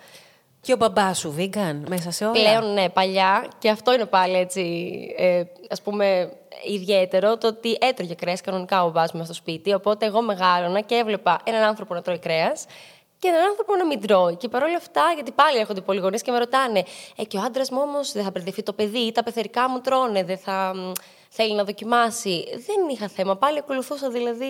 Και 0.64 0.72
ο 0.72 0.76
μπαμπάς 0.76 1.18
σου, 1.18 1.34
vegan, 1.38 1.80
μέσα 1.88 2.10
σε 2.10 2.24
όλα; 2.24 2.32
Πλέον, 2.32 2.72
ναι, 2.72 2.88
παλιά. 2.88 3.48
Και 3.58 3.70
αυτό 3.70 3.94
είναι 3.94 4.04
πάλι 4.06 4.36
έτσι, 4.36 4.90
ε, 5.16 5.42
ας 5.68 5.82
πούμε, 5.82 6.32
ιδιαίτερο, 6.72 7.38
το 7.38 7.46
ότι 7.46 7.76
έτρωγε 7.80 8.14
κρέας 8.14 8.40
κανονικά 8.40 8.84
ο 8.84 8.86
μπαμπάς 8.90 9.12
μου 9.12 9.24
στο 9.24 9.34
σπίτι, 9.34 9.74
οπότε 9.74 10.06
εγώ 10.06 10.22
μεγάλωνα 10.22 10.80
και 10.80 10.94
έβλεπα 10.94 11.40
έναν 11.44 11.62
άνθρωπο 11.62 11.94
να 11.94 12.02
τρώει 12.02 12.18
κρέας 12.18 12.64
και 13.18 13.28
έναν 13.28 13.42
άνθρωπο 13.48 13.76
να 13.76 13.86
μην 13.86 14.00
τρώει. 14.00 14.36
Και 14.36 14.48
παρόλα 14.48 14.76
αυτά, 14.76 15.02
γιατί 15.14 15.30
πάλι 15.30 15.58
έρχονται 15.58 15.80
πολλοί 15.80 16.00
γονείς 16.00 16.22
και 16.22 16.30
με 16.30 16.38
ρωτάνε, 16.38 16.84
Ε, 17.16 17.24
και 17.24 17.36
ο 17.36 17.40
άντρας 17.40 17.70
μου 17.70 17.78
όμως 17.82 18.12
δεν 18.12 18.24
θα 18.24 18.30
μπερδευτεί 18.30 18.62
το 18.62 18.72
παιδί, 18.72 19.12
τα 19.12 19.22
πεθερικά 19.22 19.68
μου 19.68 19.80
τρώνε, 19.80 20.24
δεν 20.24 20.38
θα 20.38 20.72
θέλει 21.28 21.54
να 21.54 21.64
δοκιμάσει. 21.64 22.44
Δεν 22.50 22.88
είχα 22.90 23.08
θέμα. 23.08 23.36
Πάλι 23.36 23.58
ακολουθούσα 23.58 24.10
δηλαδή 24.10 24.46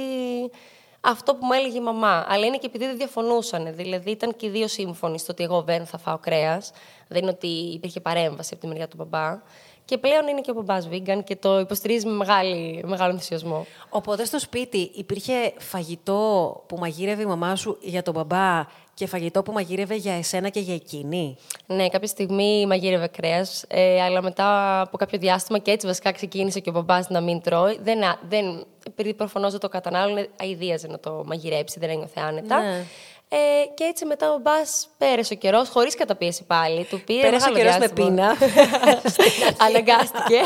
αυτό 1.05 1.35
που 1.35 1.47
μου 1.47 1.53
έλεγε 1.53 1.79
η 1.79 1.81
μαμά. 1.81 2.25
Αλλά 2.29 2.47
είναι 2.47 2.57
και 2.57 2.67
επειδή 2.67 2.87
δεν 2.87 2.97
διαφωνούσαν. 2.97 3.75
Δηλαδή 3.75 4.11
ήταν 4.11 4.37
και 4.37 4.47
οι 4.47 4.49
δύο 4.49 4.69
σύμφωνοι 4.69 5.19
στο 5.19 5.33
ότι 5.33 5.43
εγώ 5.43 5.63
δεν 5.63 5.87
θα 5.87 5.99
φάω 5.99 6.19
κρέας. 6.19 6.73
Δεν 7.09 7.23
είναι 7.23 7.31
ότι 7.31 7.47
υπήρχε 7.47 8.01
παρέμβαση 8.01 8.51
από 8.53 8.63
τη 8.63 8.69
μεριά 8.69 8.89
του 8.89 8.97
μπαμπά. 8.97 9.41
Και 9.85 9.99
πλέον 9.99 10.27
είναι 10.27 10.41
και 10.41 10.51
ο 10.51 10.55
μπαμπάς 10.55 10.89
vegan 10.91 11.25
και 11.25 11.37
το 11.37 11.59
υποστηρίζει 11.59 12.07
με 12.07 12.13
μεγάλη, 12.13 12.85
μεγάλο 12.87 13.11
ενθουσιασμό. 13.13 13.67
Οπότε 13.89 14.25
στο 14.25 14.39
σπίτι 14.39 14.91
υπήρχε 14.95 15.53
φαγητό 15.59 16.63
που 16.67 16.77
μαγείρευε 16.77 17.23
η 17.23 17.27
μαμά 17.27 17.57
σου 17.57 17.79
για 17.81 18.03
τον 18.03 18.15
μπαμπά 18.15 18.67
και 18.95 19.07
φαγητό 19.07 19.43
που 19.43 19.53
μαγείρευε 19.53 19.95
για 19.95 20.15
εσένα 20.15 20.49
και 20.49 20.61
για 20.61 20.75
εκείνη; 20.75 21.37
Ναι, 21.67 21.89
κάποια 21.89 22.09
στιγμή 22.09 22.67
μαγείρευε 22.67 23.07
κρέας, 23.07 23.65
ε, 23.69 24.03
αλλά 24.03 24.23
μετά 24.23 24.81
από 24.81 24.97
κάποιο 24.97 25.19
διάστημα 25.19 25.59
και 25.59 25.71
έτσι 25.71 25.87
βασικά 25.87 26.13
ξεκίνησε 26.13 26.61
και 26.61 26.69
ο 26.69 26.73
μπαμπάς 26.73 27.09
να 27.09 27.21
μην 27.21 27.41
τρώει. 27.41 27.79
Δεν, 27.83 27.99
δεν, 28.29 28.67
επειδή 28.87 29.15
προφανώς 29.15 29.51
δεν 29.51 29.61
το 29.61 29.69
κατανάλωνε, 29.69 30.29
αειδίαζε 30.41 30.87
να 30.87 30.99
το 30.99 31.23
μαγειρέψει, 31.27 31.79
δεν 31.79 31.91
ένιωθε 31.91 32.21
άνετα. 32.21 32.61
Ναι. 32.61 32.85
Ε, 33.37 33.67
και 33.75 33.85
έτσι 33.85 34.05
μετά 34.07 34.33
ο 34.33 34.39
μπα 34.39 34.53
πέρασε 34.99 35.33
ο 35.33 35.37
καιρός, 35.37 35.69
χωρίς 35.69 35.95
καταπίεση 35.95 36.45
πάλι. 36.45 36.85
Του 36.85 37.01
πήρε 37.07 37.21
πέρασε 37.21 37.51
ο 37.51 37.53
καιρός 37.53 37.79
με 37.79 37.89
πείνα. 37.89 38.37
Αναγκάστηκε. 39.67 40.41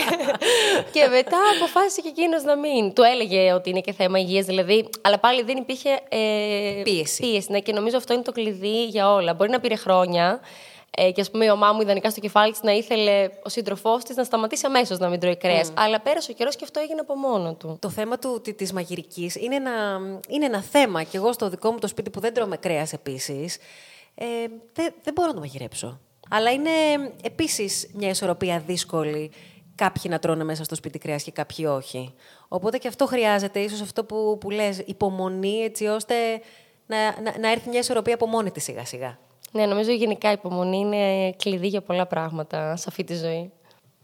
και 0.92 1.06
μετά 1.10 1.38
αποφάσισε 1.56 2.00
και 2.00 2.08
εκείνος 2.08 2.42
να 2.42 2.56
μην. 2.56 2.92
Του 2.92 3.02
έλεγε 3.02 3.52
ότι 3.52 3.70
είναι 3.70 3.80
και 3.80 3.92
θέμα 3.92 4.18
υγείας, 4.18 4.44
δηλαδή. 4.46 4.88
Αλλά 5.00 5.18
πάλι 5.18 5.42
δεν 5.42 5.56
υπήρχε. 5.56 5.90
Ε, 6.08 6.82
πίεση. 6.82 7.20
πίεση 7.20 7.46
ναι, 7.52 7.60
και 7.60 7.72
νομίζω 7.72 7.96
αυτό 7.96 8.12
είναι 8.12 8.22
το 8.22 8.32
κλειδί 8.32 8.84
για 8.84 9.12
όλα. 9.12 9.34
Μπορεί 9.34 9.50
να 9.50 9.60
πήρε 9.60 9.76
χρόνια. 9.76 10.40
Ε, 10.90 11.10
και 11.10 11.20
ας 11.20 11.30
πούμε, 11.30 11.44
η 11.44 11.48
ομάδα 11.48 11.74
μου 11.74 11.80
ιδανικά 11.80 12.10
στο 12.10 12.20
κεφάλι 12.20 12.52
της 12.52 12.62
να 12.62 12.72
ήθελε 12.72 13.28
ο 13.42 13.48
σύντροφός 13.48 14.04
της 14.04 14.16
να 14.16 14.24
σταματήσει 14.24 14.66
αμέσως 14.66 14.98
να 14.98 15.08
μην 15.08 15.20
τρώει 15.20 15.36
κρέας. 15.36 15.68
Mm. 15.68 15.72
Αλλά 15.76 16.00
πέρασε 16.00 16.30
ο 16.30 16.34
καιρός 16.34 16.56
και 16.56 16.64
αυτό 16.64 16.80
έγινε 16.80 17.00
από 17.00 17.14
μόνο 17.14 17.54
του. 17.54 17.76
Το 17.80 17.90
θέμα 17.90 18.18
του, 18.18 18.42
τη 18.56 18.74
μαγειρικής 18.74 19.36
είναι 19.36 19.54
ένα, 19.54 20.00
είναι 20.28 20.44
ένα 20.44 20.62
θέμα. 20.62 21.02
Και 21.02 21.16
εγώ 21.16 21.32
στο 21.32 21.48
δικό 21.48 21.70
μου 21.70 21.78
το 21.78 21.86
σπίτι 21.86 22.10
που 22.10 22.20
δεν 22.20 22.34
τρώμε 22.34 22.56
κρέας 22.56 22.92
επίσης, 22.92 23.56
ε, 24.14 24.24
δεν, 24.72 24.94
δεν 25.02 25.12
μπορώ 25.14 25.28
να 25.28 25.34
το 25.34 25.40
μαγειρέψω. 25.40 26.00
Αλλά 26.30 26.50
είναι 26.50 26.70
επίσης 27.22 27.90
μια 27.94 28.08
ισορροπία 28.08 28.62
δύσκολη 28.66 29.30
κάποιοι 29.74 30.02
να 30.08 30.18
τρώνε 30.18 30.44
μέσα 30.44 30.64
στο 30.64 30.74
σπίτι 30.74 30.98
κρέας 30.98 31.22
και 31.22 31.30
κάποιοι 31.30 31.66
όχι. 31.68 32.14
Οπότε 32.48 32.78
και 32.78 32.88
αυτό 32.88 33.06
χρειάζεται, 33.06 33.60
ίσως 33.60 33.80
αυτό 33.80 34.04
που, 34.04 34.38
που 34.40 34.50
λες, 34.50 34.78
υπομονή, 34.86 35.62
έτσι 35.62 35.86
ώστε 35.86 36.14
να, 36.86 37.20
να, 37.20 37.38
να 37.38 37.50
έρθει 37.50 37.68
μια 37.68 37.78
ισορροπία 37.78 38.14
από 38.14 38.26
μόνη 38.26 38.50
της 38.50 38.62
σιγά-σιγά. 38.62 39.18
Ναι, 39.52 39.66
νομίζω 39.66 39.90
γενικά 39.92 40.28
η 40.30 40.32
υπομονή 40.32 40.78
είναι 40.78 41.32
κλειδί 41.32 41.66
για 41.66 41.82
πολλά 41.82 42.06
πράγματα 42.06 42.76
σε 42.76 42.84
αυτή 42.88 43.04
τη 43.04 43.14
ζωή. 43.14 43.52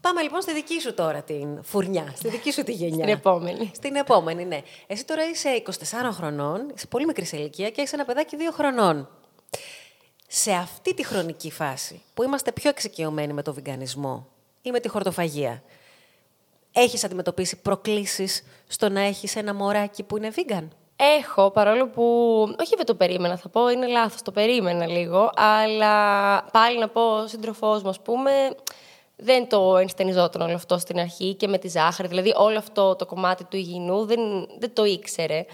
Πάμε 0.01 0.21
λοιπόν 0.21 0.41
στη 0.41 0.53
δική 0.53 0.81
σου 0.81 0.93
τώρα 0.93 1.21
την 1.21 1.63
φουρνιά, 1.63 2.13
στη 2.15 2.29
δική 2.29 2.51
σου 2.51 2.63
τη 2.63 2.71
γενιά. 2.81 3.03
Στην 3.03 3.09
επόμενη. 3.09 3.71
Στην 3.75 3.95
επόμενη, 3.95 4.45
ναι. 4.45 4.61
Εσύ 4.87 5.05
τώρα 5.05 5.29
είσαι 5.29 5.63
24 5.65 5.71
χρονών, 6.11 6.71
είσαι 6.75 6.87
πολύ 6.87 7.05
μικρής 7.05 7.27
σε 7.27 7.37
ηλικία 7.37 7.69
και 7.69 7.81
έχεις 7.81 7.93
ένα 7.93 8.05
παιδάκι 8.05 8.35
2 8.39 8.53
χρονών. 8.53 9.09
Σε 10.27 10.51
αυτή 10.51 10.93
τη 10.93 11.05
χρονική 11.05 11.51
φάση 11.51 12.01
που 12.13 12.23
είμαστε 12.23 12.51
πιο 12.51 12.69
εξοικειωμένοι 12.69 13.33
με 13.33 13.41
το 13.41 13.53
βιγκανισμό 13.53 14.27
ή 14.61 14.71
με 14.71 14.79
τη 14.79 14.87
χορτοφαγία, 14.87 15.63
έχεις 16.71 17.03
αντιμετωπίσει 17.03 17.61
προκλήσεις 17.61 18.43
στο 18.67 18.89
να 18.89 19.01
έχεις 19.01 19.35
ένα 19.35 19.53
μωράκι 19.53 20.03
που 20.03 20.17
είναι 20.17 20.31
vegan. 20.35 20.67
Έχω, 20.97 21.51
παρόλο 21.51 21.87
που 21.87 22.03
όχι 22.59 22.75
δεν 22.75 22.85
το 22.85 22.95
περίμενα, 22.95 23.37
θα 23.37 23.49
πω, 23.49 23.69
είναι 23.69 23.87
λάθος, 23.87 24.21
το 24.21 24.31
περίμενα 24.31 24.87
λίγο, 24.87 25.31
αλλά 25.35 26.43
πάλι 26.51 26.79
να 26.79 26.87
πω, 26.87 27.01
ο 27.01 27.27
σύντροφός 27.27 27.83
μου, 27.83 27.89
ας 27.89 27.99
πούμε, 27.99 28.31
δεν 29.15 29.49
το 29.49 29.77
ενστενιζόταν 29.77 30.41
όλο 30.41 30.55
αυτό 30.55 30.77
στην 30.77 30.99
αρχή 30.99 31.33
και 31.33 31.47
με 31.47 31.57
τη 31.57 31.67
ζάχαρη, 31.67 32.07
δηλαδή 32.07 32.33
όλο 32.35 32.57
αυτό 32.57 32.95
το 32.95 33.05
κομμάτι 33.05 33.43
του 33.43 33.57
υγιεινού 33.57 34.05
δεν, 34.05 34.19
δεν 34.59 34.73
το 34.73 34.83
ήξερε. 34.85 35.45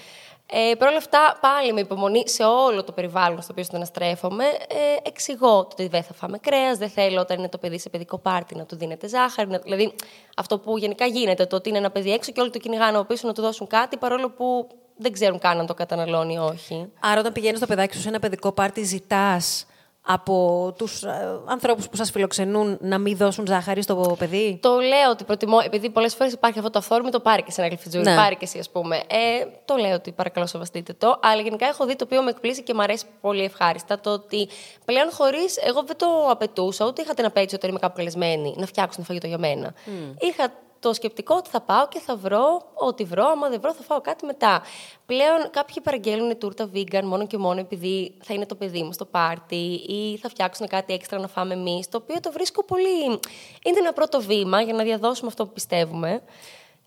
Ε, 0.53 0.75
Παρ' 0.75 0.87
όλα 0.87 0.97
αυτά, 0.97 1.37
πάλι 1.41 1.73
με 1.73 1.79
υπομονή 1.79 2.29
σε 2.29 2.43
όλο 2.43 2.83
το 2.83 2.91
περιβάλλον 2.91 3.41
στο 3.41 3.47
οποίο 3.51 3.63
συναναστρέφομαι, 3.63 4.45
ε, 4.45 5.09
εξηγώ 5.09 5.57
ότι 5.57 5.87
δεν 5.87 6.03
θα 6.03 6.13
φάμε 6.13 6.37
κρέας, 6.37 6.77
δεν 6.77 6.89
θέλω 6.89 7.21
όταν 7.21 7.37
είναι 7.37 7.49
το 7.49 7.57
παιδί 7.57 7.79
σε 7.79 7.89
παιδικό 7.89 8.17
πάρτι 8.17 8.55
να 8.55 8.65
του 8.65 8.75
δίνετε 8.75 9.07
ζάχαρη. 9.07 9.49
Να, 9.49 9.57
δηλαδή, 9.57 9.93
αυτό 10.37 10.59
που 10.59 10.77
γενικά 10.77 11.05
γίνεται, 11.05 11.45
το 11.45 11.55
ότι 11.55 11.69
είναι 11.69 11.77
ένα 11.77 11.91
παιδί 11.91 12.11
έξω 12.11 12.31
και 12.31 12.41
όλοι 12.41 12.49
το 12.49 12.57
κυνηγάνε 12.57 12.97
από 12.97 13.05
πίσω 13.05 13.27
να 13.27 13.33
του 13.33 13.41
δώσουν 13.41 13.67
κάτι, 13.67 13.97
παρόλο 13.97 14.29
που 14.29 14.67
δεν 15.01 15.11
ξέρουν 15.11 15.39
καν 15.39 15.59
αν 15.59 15.65
το 15.65 15.73
καταναλώνει 15.73 16.33
ή 16.33 16.37
όχι. 16.37 16.91
Άρα, 16.99 17.19
όταν 17.19 17.31
πηγαίνεις 17.31 17.57
στο 17.57 17.67
παιδάκι 17.67 17.95
σου 17.95 18.01
σε 18.01 18.07
ένα 18.07 18.19
παιδικό 18.19 18.51
πάρτι, 18.51 18.83
ζητάς 18.83 19.65
από 20.05 20.73
τους 20.77 21.03
ε, 21.03 21.39
ανθρώπους 21.45 21.89
που 21.89 21.95
σας 21.95 22.11
φιλοξενούν 22.11 22.77
να 22.81 22.97
μην 22.97 23.17
δώσουν 23.17 23.47
ζάχαρη 23.47 23.81
στο 23.81 24.15
παιδί; 24.19 24.59
Το 24.61 24.69
λέω 24.79 25.09
ότι 25.11 25.23
προτιμώ, 25.23 25.57
επειδή 25.65 25.89
πολλές 25.89 26.15
φορές 26.15 26.33
υπάρχει 26.33 26.57
αυτό 26.57 26.69
το 26.69 26.79
αυθόρμητο, 26.79 27.19
πάρει 27.19 27.43
και 27.43 27.51
σε 27.51 27.61
ένα 27.61 27.69
γλυφιτζούρι, 27.69 28.03
ναι. 28.03 28.15
πάρει 28.15 28.35
και 28.35 28.45
εσύ, 28.45 28.59
ας 28.59 28.69
πούμε. 28.69 28.95
Ε, 28.95 29.45
το 29.65 29.75
λέω 29.75 29.93
ότι 29.93 30.11
παρακαλώ 30.11 30.45
σεβαστείτε 30.45 30.93
το. 30.93 31.19
Αλλά 31.21 31.41
γενικά 31.41 31.65
έχω 31.65 31.85
δει 31.85 31.95
το 31.95 32.03
οποίο 32.03 32.23
με 32.23 32.29
εκπλήσει 32.29 32.63
και 32.63 32.73
μου 32.73 32.81
αρέσει 32.81 33.05
πολύ 33.21 33.43
ευχάριστα. 33.43 33.99
Το 33.99 34.09
ότι 34.09 34.49
πλέον 34.85 35.11
χωρίς. 35.11 35.57
Εγώ 35.57 35.83
δεν 35.83 35.97
το 35.97 36.27
απαιτούσα, 36.29 36.85
ούτε 36.85 37.01
είχα 37.01 37.13
την 37.13 37.25
απέτηση 37.25 37.55
όταν 37.55 37.69
είμαι 37.69 37.79
κάπου 37.79 37.95
καλεσμένη 37.95 38.55
να 38.57 38.65
φτιάξουν 38.65 39.03
φαγητό 39.03 39.27
για 39.27 39.37
μένα. 39.37 39.73
Mm. 39.73 40.15
Είχα 40.19 40.51
το 40.81 40.93
σκεπτικό 40.93 41.35
ότι 41.35 41.49
θα 41.49 41.61
πάω 41.61 41.87
και 41.87 41.99
θα 41.99 42.15
βρω 42.15 42.71
ό,τι 42.73 43.03
βρω. 43.03 43.25
Άμα 43.27 43.49
δεν 43.49 43.61
βρω, 43.61 43.73
θα 43.73 43.83
φάω 43.83 44.01
κάτι 44.01 44.25
μετά. 44.25 44.61
Πλέον 45.05 45.49
κάποιοι 45.51 45.81
παραγγέλνουν 45.83 46.37
τούρτα 46.37 46.69
vegan 46.73 47.03
μόνο 47.03 47.27
και 47.27 47.37
μόνο 47.37 47.59
επειδή 47.59 48.17
θα 48.23 48.33
είναι 48.33 48.45
το 48.45 48.55
παιδί 48.55 48.83
μου 48.83 48.93
στο 48.93 49.05
πάρτι 49.05 49.83
ή 49.87 50.17
θα 50.17 50.29
φτιάξουν 50.29 50.67
κάτι 50.67 50.93
έξτρα 50.93 51.19
να 51.19 51.27
φάμε 51.27 51.53
εμείς. 51.53 51.89
Το 51.89 51.97
οποίο 51.97 52.19
το 52.19 52.31
βρίσκω 52.31 52.63
πολύ. 52.63 53.03
Είναι 53.63 53.79
ένα 53.79 53.93
πρώτο 53.93 54.21
βήμα 54.21 54.61
για 54.61 54.73
να 54.73 54.83
διαδώσουμε 54.83 55.27
αυτό 55.27 55.45
που 55.45 55.53
πιστεύουμε. 55.53 56.21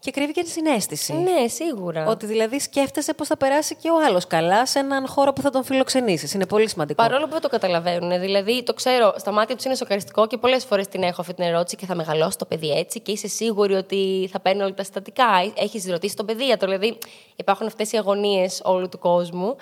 Και 0.05 0.11
κρύβει 0.11 0.33
και 0.33 0.43
τη 0.43 0.49
συνέστηση. 0.51 1.13
Ναι, 1.13 1.49
σίγουρα. 1.49 2.07
Ότι 2.07 2.27
δηλαδή 2.27 2.59
σκέφτεσαι 2.59 3.15
πώς 3.15 3.27
θα 3.27 3.37
περάσει 3.37 3.75
και 3.75 3.91
ο 3.91 3.95
άλλος 4.07 4.27
καλά 4.27 4.67
σε 4.67 4.79
έναν 4.79 5.07
χώρο 5.07 5.33
που 5.33 5.41
θα 5.41 5.51
τον 5.51 5.65
φιλοξενήσεις. 5.65 6.33
Είναι 6.33 6.47
πολύ 6.47 6.69
σημαντικό. 6.69 7.03
Παρόλο 7.03 7.25
που 7.25 7.33
δεν 7.33 7.41
το 7.41 7.49
καταλαβαίνουν. 7.49 8.21
Δηλαδή, 8.21 8.63
το 8.63 8.75
ξέρω, 8.75 9.15
στα 9.17 9.33
μάτια 9.33 9.57
τους 9.57 9.65
είναι 9.65 9.75
σοκαριστικό 9.75 10.27
και 10.27 10.37
πολλές 10.37 10.65
φορές 10.65 10.89
την 10.89 11.03
έχω 11.03 11.21
αυτή 11.21 11.35
την 11.35 11.45
ερώτηση 11.45 11.77
και 11.77 11.87
θα 11.87 11.95
μεγαλώσει 11.95 12.39
το 12.39 12.45
παιδί 12.45 12.71
έτσι 12.71 13.01
και 13.01 13.13
είσαι 13.13 13.29
σίγουρη 13.29 13.75
ότι 13.75 14.29
θα 14.33 14.41
παίρνει 14.41 14.63
όλα 14.63 14.75
τα 14.75 14.83
συστατικά. 14.83 15.53
Έχεις 15.55 15.87
ρωτήσει 15.87 16.17
τον 16.17 16.27
παιδίατρο. 16.27 16.67
Δηλαδή, 16.67 16.99
υπάρχουν 17.37 17.67
αυτές 17.67 17.93
οι 17.93 17.97
αγωνίες 17.97 18.61
όλου 18.65 18.89
του 18.89 18.99
κόσμου. 18.99 19.57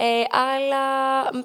Ε, 0.00 0.22
αλλά 0.36 0.84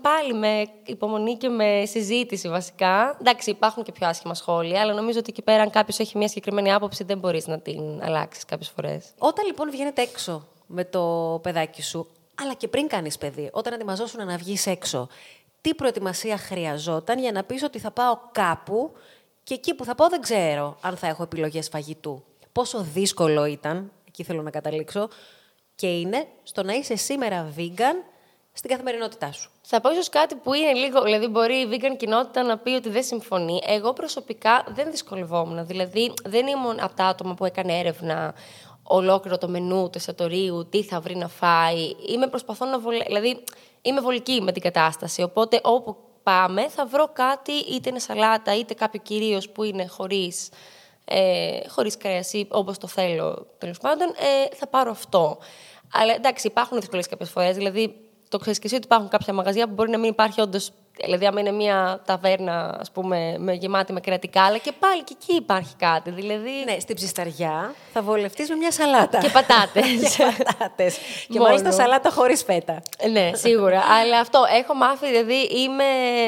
πάλι 0.01 0.33
με 0.33 0.65
υπομονή 0.85 1.37
και 1.37 1.49
με 1.49 1.83
συζήτηση 1.85 2.49
βασικά. 2.49 3.17
Εντάξει, 3.19 3.49
υπάρχουν 3.49 3.83
και 3.83 3.91
πιο 3.91 4.07
άσχημα 4.07 4.33
σχόλια, 4.33 4.81
αλλά 4.81 4.93
νομίζω 4.93 5.19
ότι 5.19 5.29
εκεί 5.29 5.41
πέρα, 5.41 5.61
αν 5.61 5.69
κάποιος 5.69 5.99
έχει 5.99 6.17
μια 6.17 6.27
συγκεκριμένη 6.27 6.73
άποψη, 6.73 7.03
δεν 7.03 7.17
μπορείς 7.17 7.47
να 7.47 7.59
την 7.59 8.03
αλλάξεις 8.03 8.45
κάποιες 8.45 8.69
φορές. 8.69 9.05
Όταν 9.17 9.45
λοιπόν 9.45 9.71
βγαίνετε 9.71 10.01
έξω 10.01 10.47
με 10.67 10.85
το 10.85 11.39
παιδάκι 11.43 11.81
σου, 11.81 12.07
αλλά 12.41 12.53
και 12.53 12.67
πριν 12.67 12.87
κάνεις 12.87 13.17
παιδί, 13.17 13.49
όταν 13.53 13.73
ετοιμαζόσουν 13.73 14.25
να 14.25 14.37
βγεις 14.37 14.65
έξω, 14.65 15.07
τι 15.61 15.75
προετοιμασία 15.75 16.37
χρειαζόταν 16.37 17.19
για 17.19 17.31
να 17.31 17.43
πεις 17.43 17.63
ότι 17.63 17.79
θα 17.79 17.91
πάω 17.91 18.17
κάπου 18.31 18.91
και 19.43 19.53
εκεί 19.53 19.73
που 19.73 19.83
θα 19.83 19.95
πάω 19.95 20.09
δεν 20.09 20.21
ξέρω 20.21 20.77
αν 20.81 20.97
θα 20.97 21.07
έχω 21.07 21.23
επιλογές 21.23 21.69
φαγητού. 21.69 22.23
Πόσο 22.51 22.85
δύσκολο 22.93 23.45
ήταν, 23.45 23.91
εκεί 24.07 24.23
θέλω 24.23 24.41
να 24.41 24.49
καταλήξω, 24.49 25.07
και 25.75 25.99
είναι 25.99 26.27
στο 26.43 26.63
να 26.63 26.73
είσαι 26.73 26.95
σήμερα 26.95 27.53
vegan 27.57 28.12
στην 28.53 28.69
καθημερινότητά 28.69 29.31
σου. 29.31 29.51
Θα 29.61 29.81
πω 29.81 29.91
ίσως 29.91 30.09
κάτι 30.09 30.35
που 30.35 30.53
είναι 30.53 30.73
λίγο. 30.73 31.01
Δηλαδή, 31.01 31.27
μπορεί 31.27 31.55
η 31.55 31.67
vegan 31.71 31.97
κοινότητα 31.97 32.43
να 32.43 32.57
πει 32.57 32.69
ότι 32.69 32.89
δεν 32.89 33.03
συμφωνεί. 33.03 33.61
Εγώ 33.65 33.93
προσωπικά 33.93 34.63
δεν 34.67 34.91
δυσκολευόμουν. 34.91 35.65
Δηλαδή, 35.65 36.13
δεν 36.23 36.47
ήμουν 36.47 36.79
από 36.79 36.95
τα 36.95 37.05
άτομα 37.05 37.33
που 37.33 37.45
έκανε 37.45 37.79
έρευνα 37.79 38.33
ολόκληρο 38.83 39.37
το 39.37 39.47
μενού 39.47 39.83
του 39.83 39.97
εστιατορίου, 39.97 40.67
τι 40.69 40.83
θα 40.83 40.99
βρει 40.99 41.15
να 41.15 41.27
φάει. 41.27 41.95
Είμαι 42.07 42.27
προσπαθώ 42.27 42.65
να 42.65 42.79
βολε... 42.79 43.03
Δηλαδή, 43.03 43.43
είμαι 43.81 44.01
βολική 44.01 44.41
με 44.41 44.51
την 44.51 44.61
κατάσταση. 44.61 45.21
Οπότε, 45.21 45.59
όπου 45.63 45.95
πάμε, 46.23 46.69
θα 46.69 46.85
βρω 46.85 47.09
κάτι, 47.13 47.51
είτε 47.51 47.89
είναι 47.89 47.99
σαλάτα, 47.99 48.55
είτε 48.55 48.73
κάποιο 48.73 48.99
κυρίως 49.03 49.49
που 49.49 49.63
είναι 49.63 49.87
χωρίς 49.87 50.49
ε, 51.05 51.59
χωρίς 51.67 51.97
κρέας 51.97 52.33
ή 52.33 52.47
όπως 52.51 52.77
το 52.77 52.87
θέλω 52.87 53.47
τέλος 53.57 53.77
πάντων, 53.77 54.07
ε, 54.07 54.55
θα 54.55 54.67
πάρω 54.67 54.91
αυτό. 54.91 55.37
Αλλά 55.93 56.13
εντάξει, 56.13 56.47
υπάρχουν 56.47 56.79
δυσκολίες 56.79 57.07
κάποιες 57.07 57.29
φορές. 57.29 57.55
Δηλαδή, 57.55 57.95
το 58.33 58.39
ξέρεις 58.39 58.59
και 58.59 58.65
εσύ 58.65 58.75
ότι 58.75 58.85
υπάρχουν 58.85 59.09
κάποια 59.09 59.33
μαγαζιά 59.33 59.67
που 59.67 59.73
μπορεί 59.73 59.89
να 59.89 59.97
μην 59.97 60.09
υπάρχει 60.09 60.41
όντως. 60.41 60.71
Δηλαδή, 61.05 61.25
άμα 61.25 61.39
είναι 61.39 61.51
μια 61.51 62.01
ταβέρνα, 62.05 62.77
ας 62.79 62.91
πούμε, 62.91 63.35
με, 63.39 63.53
γεμάτη 63.53 63.93
με 63.93 63.99
κρεατικά, 63.99 64.43
αλλά 64.43 64.57
και 64.57 64.71
πάλι 64.79 65.03
και 65.03 65.15
εκεί 65.21 65.35
υπάρχει 65.35 65.75
κάτι. 65.75 66.11
Δηλαδή... 66.11 66.51
Ναι, 66.65 66.79
στην 66.79 66.95
ψισταριά 66.95 67.73
θα 67.93 68.01
βολευτείς 68.01 68.49
με 68.49 68.55
μια 68.55 68.71
σαλάτα. 68.71 69.17
Και 69.17 69.29
πατάτες. 69.29 69.83
και 70.17 70.43
πατάτες. 70.43 70.97
και 71.29 71.39
μάλιστα 71.39 71.71
σαλάτα 71.71 72.09
χωρίς 72.09 72.43
φέτα. 72.43 72.81
ναι, 73.11 73.31
σίγουρα. 73.33 73.81
αλλά 74.01 74.19
αυτό 74.19 74.43
έχω 74.59 74.73
μάθει, 74.73 75.07
δηλαδή 75.07 75.35
είμαι 75.35 75.83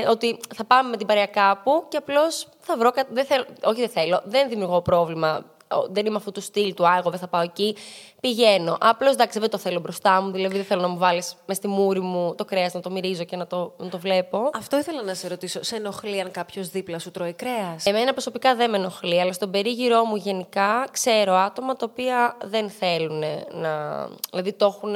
ότι 0.10 0.40
θα 0.56 0.64
πάμε 0.66 0.90
με 0.90 0.98
την 0.98 1.08
παρέα 1.08 1.26
κάπου 1.26 1.86
και 1.90 1.98
απλώς 1.98 2.48
θα 2.60 2.78
βρω 2.78 2.92
κάτι. 2.92 3.14
Δεν 3.14 3.26
θέλω, 3.26 3.46
όχι, 3.64 3.80
δεν 3.80 3.90
θέλω. 3.90 4.22
Δεν 4.26 4.50
δημιουργώ 4.50 4.82
πρόβλημα 4.82 5.46
δεν 5.90 6.06
είμαι 6.06 6.16
αυτού 6.16 6.32
του 6.32 6.42
στυλ 6.42 6.74
του, 6.74 6.88
Α, 6.88 6.98
εγώ 6.98 7.10
δεν 7.10 7.20
θα 7.20 7.28
πάω 7.28 7.42
εκεί. 7.42 7.76
Πηγαίνω. 8.20 8.78
Απλώς 8.80 9.14
εντάξει, 9.14 9.40
δεν 9.40 9.50
το 9.50 9.58
θέλω 9.58 9.80
μπροστά 9.80 10.22
μου, 10.22 10.32
δηλαδή 10.32 10.56
δεν 10.56 10.66
θέλω 10.66 10.82
να 10.82 10.88
μου 10.88 10.98
βάλεις 10.98 11.36
μες 11.46 11.58
στη 11.58 11.68
μούρη 11.68 12.00
μου 12.00 12.36
το 12.36 12.46
κρέας, 12.46 12.74
να 12.74 12.80
το 12.80 12.92
μυρίζω 12.92 13.24
και 13.24 13.36
να 13.36 13.48
το, 13.48 13.74
να 13.78 13.90
το 13.90 14.00
βλέπω. 14.00 14.50
Αυτό 14.54 14.78
ήθελα 14.78 15.04
να 15.04 15.14
σε 15.14 15.28
ρωτήσω. 15.28 15.64
Σε 15.64 15.76
ενοχλεί 15.76 16.20
αν 16.22 16.32
κάποιος 16.32 16.70
δίπλα 16.70 17.00
σου 17.00 17.12
τρώει 17.12 17.34
κρέας; 17.34 17.86
Εμένα 17.86 18.12
προσωπικά 18.12 18.56
δεν 18.56 18.70
με 18.70 18.78
ενοχλεί, 18.78 19.22
αλλά 19.22 19.34
στον 19.34 19.52
περίγυρό 19.52 20.04
μου 20.04 20.16
γενικά 20.16 20.88
ξέρω 20.92 21.34
άτομα 21.34 21.76
τα 21.76 21.88
οποία 21.92 22.38
δεν 22.44 22.70
θέλουν 22.70 23.24
να. 23.52 24.08
Δηλαδή 24.30 24.54
το 24.54 24.66
έχουν 24.66 24.96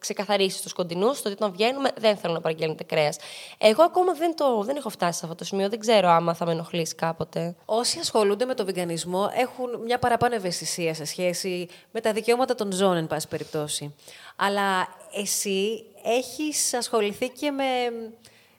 ξεκαθαρίσει 0.00 0.58
στου 0.58 0.74
κοντινούς 0.74 1.18
ότι 1.18 1.30
όταν 1.30 1.52
βγαίνουμε 1.52 1.90
δεν 1.98 2.16
θέλω 2.16 2.32
να 2.32 2.40
παραγγέλνετε 2.40 2.84
κρέας. 2.84 3.16
Εγώ 3.58 3.82
ακόμα 3.82 4.12
δεν, 4.12 4.36
το, 4.36 4.62
δεν 4.62 4.76
έχω 4.76 4.88
φτάσει 4.88 5.18
σε 5.18 5.24
αυτό 5.24 5.36
το 5.36 5.44
σημείο. 5.44 5.68
Δεν 5.68 5.78
ξέρω 5.78 6.08
άμα 6.08 6.34
θα 6.34 6.46
με 6.46 6.52
ενοχλήσει 6.52 6.94
κάποτε. 6.94 7.54
Όσοι 7.64 7.98
ασχολούνται 7.98 8.44
με 8.44 8.54
το 8.54 8.64
βιγκανισμό 8.64 9.30
έχουν 9.34 9.80
μια 9.84 9.98
παραπάνω 9.98 10.34
ευαισθησία 10.34 10.94
σε 10.94 11.04
σχέση 11.04 11.68
με 11.90 12.00
τα 12.00 12.12
δικαιώματα 12.12 12.54
των 12.54 12.72
ζώων, 12.72 12.96
εν 12.96 13.06
πάση 13.06 13.28
περιπτώσει. 13.28 13.94
Αλλά 14.36 14.88
εσύ 15.14 15.84
έχεις 16.04 16.74
ασχοληθεί 16.74 17.28
και 17.28 17.50
με, 17.50 17.64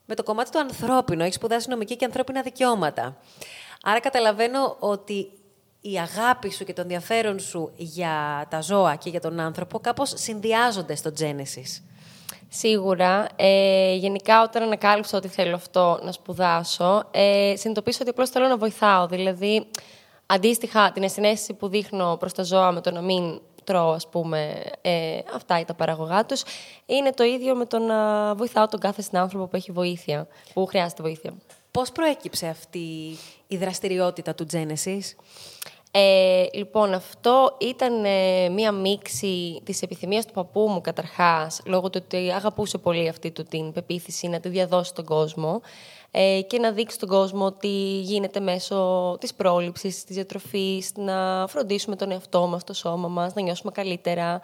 με 0.05 0.15
το 0.15 0.23
κομμάτι 0.23 0.51
του 0.51 0.59
ανθρώπινου. 0.59 1.21
Έχεις 1.21 1.35
σπουδάσει 1.35 1.69
νομική 1.69 1.95
και 1.95 2.05
ανθρώπινα 2.05 2.41
δικαιώματα. 2.41 3.17
Άρα 3.83 3.99
καταλαβαίνω 3.99 4.75
ότι 4.79 5.31
η 5.91 5.99
αγάπη 5.99 6.51
σου 6.51 6.63
και 6.63 6.73
το 6.73 6.81
ενδιαφέρον 6.81 7.39
σου 7.39 7.71
για 7.75 8.45
τα 8.49 8.61
ζώα 8.61 8.95
και 8.95 9.09
για 9.09 9.19
τον 9.19 9.39
άνθρωπο 9.39 9.79
κάπως 9.79 10.13
συνδυάζονται 10.15 10.95
στο 10.95 11.11
Genesis. 11.19 11.81
Σίγουρα. 12.49 13.27
Ε, 13.35 13.93
γενικά, 13.95 14.41
όταν 14.41 14.63
ανακάλυψα 14.63 15.17
ότι 15.17 15.27
θέλω 15.27 15.55
αυτό 15.55 15.99
να 16.03 16.11
σπουδάσω, 16.11 17.03
ε, 17.11 17.53
συνειδητοποίησα 17.55 17.99
ότι 18.01 18.09
απλώς 18.09 18.29
θέλω 18.29 18.47
να 18.47 18.57
βοηθάω. 18.57 19.07
Δηλαδή, 19.07 19.67
αντίστοιχα, 20.25 20.91
την 20.91 21.09
συνέστηση 21.09 21.53
που 21.53 21.67
δείχνω 21.67 22.17
προς 22.19 22.33
τα 22.33 22.43
ζώα 22.43 22.71
με 22.71 22.81
το 22.81 22.91
να 22.91 23.01
μην 23.01 23.41
τρώω, 23.63 23.91
ας 23.91 24.07
πούμε, 24.07 24.63
ε, 24.81 25.19
αυτά 25.35 25.59
ή 25.59 25.65
τα 25.65 25.73
παραγωγά 25.73 26.25
τους, 26.25 26.43
είναι 26.85 27.11
το 27.11 27.23
ίδιο 27.23 27.55
με 27.55 27.65
το 27.65 27.79
να 27.79 28.33
βοηθάω 28.35 28.67
τον 28.67 28.79
κάθε 28.79 29.01
συνάνθρωπο 29.01 29.47
που 29.47 29.55
έχει 29.55 29.71
βοήθεια, 29.71 30.27
που 30.53 30.65
χρειάζεται 30.65 31.01
βοήθεια. 31.01 31.33
Πώς 31.71 31.91
προέκυψε 31.91 32.47
αυτή 32.47 33.17
η 33.47 33.57
δραστηριότητα 33.57 34.35
του 34.35 34.45
Genesis? 34.51 35.01
Ε, 35.91 36.45
λοιπόν, 36.53 36.93
αυτό 36.93 37.55
ήταν 37.59 38.05
ε, 38.05 38.49
μία 38.49 38.71
μίξη 38.71 39.61
της 39.63 39.81
επιθυμίας 39.81 40.25
του 40.25 40.33
παππού 40.33 40.67
μου 40.69 40.81
καταρχάς, 40.81 41.61
λόγω 41.65 41.89
του 41.89 42.01
ότι 42.03 42.31
αγαπούσε 42.31 42.77
πολύ 42.77 43.07
αυτή 43.07 43.31
του 43.31 43.43
την 43.43 43.71
πεποίθηση 43.71 44.27
να 44.27 44.39
τη 44.39 44.49
διαδώσει 44.49 44.89
στον 44.89 45.05
κόσμο 45.05 45.61
ε, 46.11 46.41
και 46.47 46.59
να 46.59 46.71
δείξει 46.71 46.95
στον 46.95 47.09
κόσμο 47.09 47.45
ότι 47.45 47.99
γίνεται 48.01 48.39
μέσω 48.39 49.17
της 49.19 49.33
πρόληψης, 49.33 50.03
της 50.03 50.15
διατροφής, 50.15 50.91
να 50.95 51.45
φροντίσουμε 51.47 51.95
τον 51.95 52.11
εαυτό 52.11 52.47
μας, 52.47 52.63
το 52.63 52.73
σώμα 52.73 53.07
μας, 53.07 53.33
να 53.33 53.41
νιώσουμε 53.41 53.71
καλύτερα. 53.71 54.41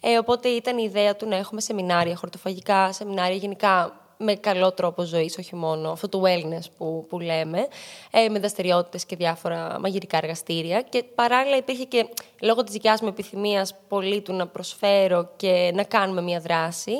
Ε, 0.00 0.18
οπότε 0.18 0.48
ήταν 0.48 0.78
η 0.78 0.82
ιδέα 0.86 1.16
του 1.16 1.28
να 1.28 1.36
έχουμε 1.36 1.60
σεμινάρια 1.60 2.16
χορτοφαγικά, 2.16 2.92
σεμινάρια 2.92 3.36
γενικά 3.36 4.05
με 4.16 4.34
καλό 4.34 4.72
τρόπο 4.72 5.02
ζωής, 5.02 5.38
όχι 5.38 5.54
μόνο 5.54 5.90
αυτό 5.90 6.08
το 6.08 6.22
wellness 6.26 6.64
που, 6.78 7.06
που 7.08 7.20
λέμε, 7.20 7.66
ε, 8.10 8.28
με 8.28 8.38
δραστηριότητες 8.38 9.04
και 9.04 9.16
διάφορα 9.16 9.76
μαγειρικά 9.80 10.16
εργαστήρια. 10.16 10.82
Και 10.82 11.04
παράλληλα 11.14 11.56
υπήρχε 11.56 11.84
και 11.84 12.08
λόγω 12.40 12.62
της 12.62 12.72
δικιάς 12.72 13.00
μου 13.00 13.08
επιθυμίας 13.08 13.74
πολύ 13.88 14.20
του 14.20 14.32
να 14.32 14.46
προσφέρω 14.46 15.30
και 15.36 15.70
να 15.74 15.84
κάνουμε 15.84 16.22
μια 16.22 16.40
δράση, 16.40 16.92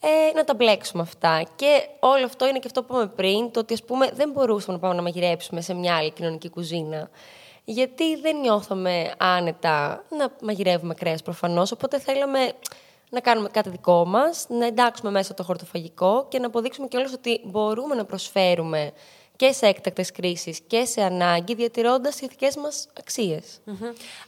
ε, 0.00 0.34
να 0.34 0.44
τα 0.44 0.54
μπλέξουμε 0.54 1.02
αυτά. 1.02 1.42
Και 1.56 1.88
όλο 2.00 2.24
αυτό 2.24 2.48
είναι 2.48 2.58
και 2.58 2.66
αυτό 2.66 2.82
που 2.82 2.94
είπαμε 2.94 3.12
πριν, 3.16 3.50
το 3.50 3.60
ότι 3.60 3.74
ας 3.74 3.82
πούμε 3.82 4.10
δεν 4.14 4.30
μπορούσαμε 4.30 4.76
να 4.76 4.82
πάμε 4.82 4.94
να 4.94 5.02
μαγειρέψουμε 5.02 5.60
σε 5.60 5.74
μια 5.74 5.96
άλλη 5.96 6.10
κοινωνική 6.10 6.48
κουζίνα. 6.48 7.10
Γιατί 7.64 8.16
δεν 8.16 8.36
νιώθαμε 8.40 9.14
άνετα 9.18 10.04
να 10.18 10.32
μαγειρεύουμε 10.42 10.94
κρέας 10.94 11.22
προφανώς, 11.22 11.72
οπότε 11.72 11.98
θέλαμε 11.98 12.52
να 13.10 13.20
κάνουμε 13.20 13.48
κάτι 13.48 13.70
δικό 13.70 14.06
μας, 14.06 14.46
να 14.48 14.66
εντάξουμε 14.66 15.10
μέσα 15.10 15.34
το 15.34 15.42
χορτοφαγικό 15.42 16.26
και 16.28 16.38
να 16.38 16.46
αποδείξουμε 16.46 16.88
κιόλας 16.88 17.12
ότι 17.12 17.40
μπορούμε 17.44 17.94
να 17.94 18.04
προσφέρουμε 18.04 18.92
και 19.36 19.52
σε 19.52 19.66
έκτακτες 19.66 20.12
κρίσεις 20.12 20.60
και 20.66 20.84
σε 20.84 21.02
ανάγκη, 21.02 21.54
διατηρώντας 21.54 22.16
τι 22.16 22.24
ηθικέ 22.24 22.48
μα 22.56 22.68
αξιε 22.98 23.40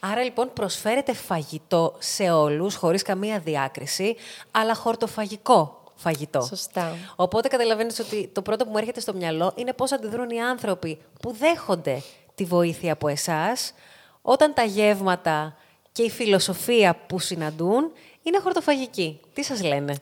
Άρα 0.01 0.23
λοιπόν 0.23 0.53
προσφέρετε 0.53 1.13
φαγητό 1.13 1.95
σε 1.99 2.31
όλους, 2.31 2.75
χωρίς 2.75 3.03
καμία 3.03 3.39
διάκριση, 3.39 4.17
αλλά 4.51 4.75
χορτοφαγικό 4.75 5.83
φαγητό. 5.95 6.41
Σωστά. 6.41 6.97
Οπότε 7.17 7.49
καταλαβαίνεις 7.49 7.99
ότι 7.99 8.31
το 8.33 8.43
πρώτο 8.43 8.65
που 8.65 8.71
μου 8.71 8.79
έρχεται 8.79 9.01
στο 9.01 9.15
μυαλό 9.15 9.53
είναι 9.55 9.73
πώς 9.73 9.93
αντιδρούν 9.93 10.31
οι 10.31 10.43
άνθρωποι 10.43 10.99
που 11.21 11.33
δέχονται 11.33 12.03
τη 12.35 12.45
βοήθεια 12.45 12.93
από 12.93 13.09
εσάς, 13.09 13.73
όταν 14.23 14.55
τα 14.55 14.63
γεύματα 14.63 15.57
και 15.93 16.03
η 16.03 16.11
φιλοσοφία 16.11 16.97
που 17.07 17.19
συναντούν 17.19 17.93
είναι 18.23 18.39
χορτοφαγική. 18.39 19.21
Τι 19.35 19.43
σας 19.43 19.63
λένε; 19.63 19.95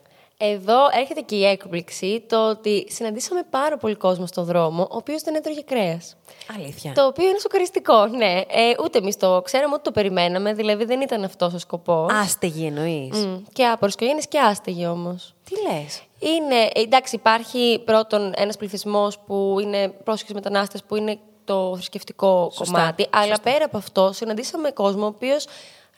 Εδώ 0.42 0.78
έρχεται 0.92 1.20
και 1.20 1.34
η 1.34 1.44
έκπληξη 1.44 2.24
το 2.28 2.48
ότι 2.48 2.86
συναντήσαμε 2.88 3.42
πάρα 3.50 3.76
πολύ 3.76 3.94
κόσμο 3.94 4.26
στον 4.26 4.44
δρόμο, 4.44 4.82
ο 4.82 4.96
οποίος 4.96 5.22
δεν 5.22 5.34
έτρωγε 5.34 5.62
κρέας. 5.62 6.16
Αλήθεια. 6.56 6.92
Το 6.92 7.06
οποίο 7.06 7.28
είναι 7.28 7.38
σοκαριστικό, 7.38 8.06
ναι. 8.06 8.40
Ε, 8.48 8.74
ούτε 8.84 8.98
εμείς 8.98 9.16
το 9.16 9.42
ξέραμε, 9.44 9.74
ούτε 9.74 9.82
το 9.82 9.90
περιμέναμε, 9.90 10.52
δηλαδή 10.52 10.84
δεν 10.84 11.00
ήταν 11.00 11.24
αυτό 11.24 11.50
ο 11.54 11.58
σκοπός. 11.58 12.12
Άστεγοι 12.12 12.66
εννοείς. 12.66 13.10
Mm. 13.14 13.42
Και 13.52 13.66
άπορε 13.66 13.92
οικογένειε 13.94 14.22
και 14.28 14.38
άστεγοι 14.38 14.86
όμως. 14.86 15.34
Τι 15.44 15.54
λες; 15.62 16.02
Είναι, 16.18 16.70
ε, 16.74 16.80
εντάξει, 16.80 17.14
υπάρχει 17.14 17.82
πρώτον 17.84 18.32
ένας 18.36 18.56
πληθυσμός 18.56 19.18
που 19.18 19.56
είναι 19.60 19.88
πρόσφυγε 19.88 20.34
μετανάστες 20.34 20.82
που 20.82 20.96
είναι 20.96 21.18
το 21.44 21.72
θρησκευτικό 21.74 22.52
κομμάτι. 22.54 23.06
Αλλά 23.10 23.40
πέρα 23.40 23.64
από 23.64 23.76
αυτό, 23.76 24.12
συναντήσαμε 24.12 24.70
κόσμο 24.70 25.04
ο 25.04 25.06
οποίος 25.06 25.46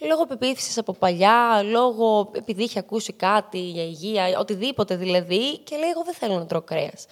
λόγω 0.09 0.27
πεποίθησης 0.27 0.79
από 0.79 0.93
παλιά, 0.93 1.63
λόγω 1.63 2.31
επειδή 2.33 2.63
είχε 2.63 2.79
ακούσει 2.79 3.13
κάτι 3.13 3.59
για 3.59 3.83
υγεία, 3.83 4.39
οτιδήποτε 4.39 4.97
δηλαδή, 4.97 5.59
και 5.59 5.77
λέει: 5.77 5.91
Εγώ 5.91 6.03
δεν 6.05 6.15
θέλω 6.15 6.39
να 6.39 6.47
τρώω 6.47 6.63
κρέας. 6.63 7.07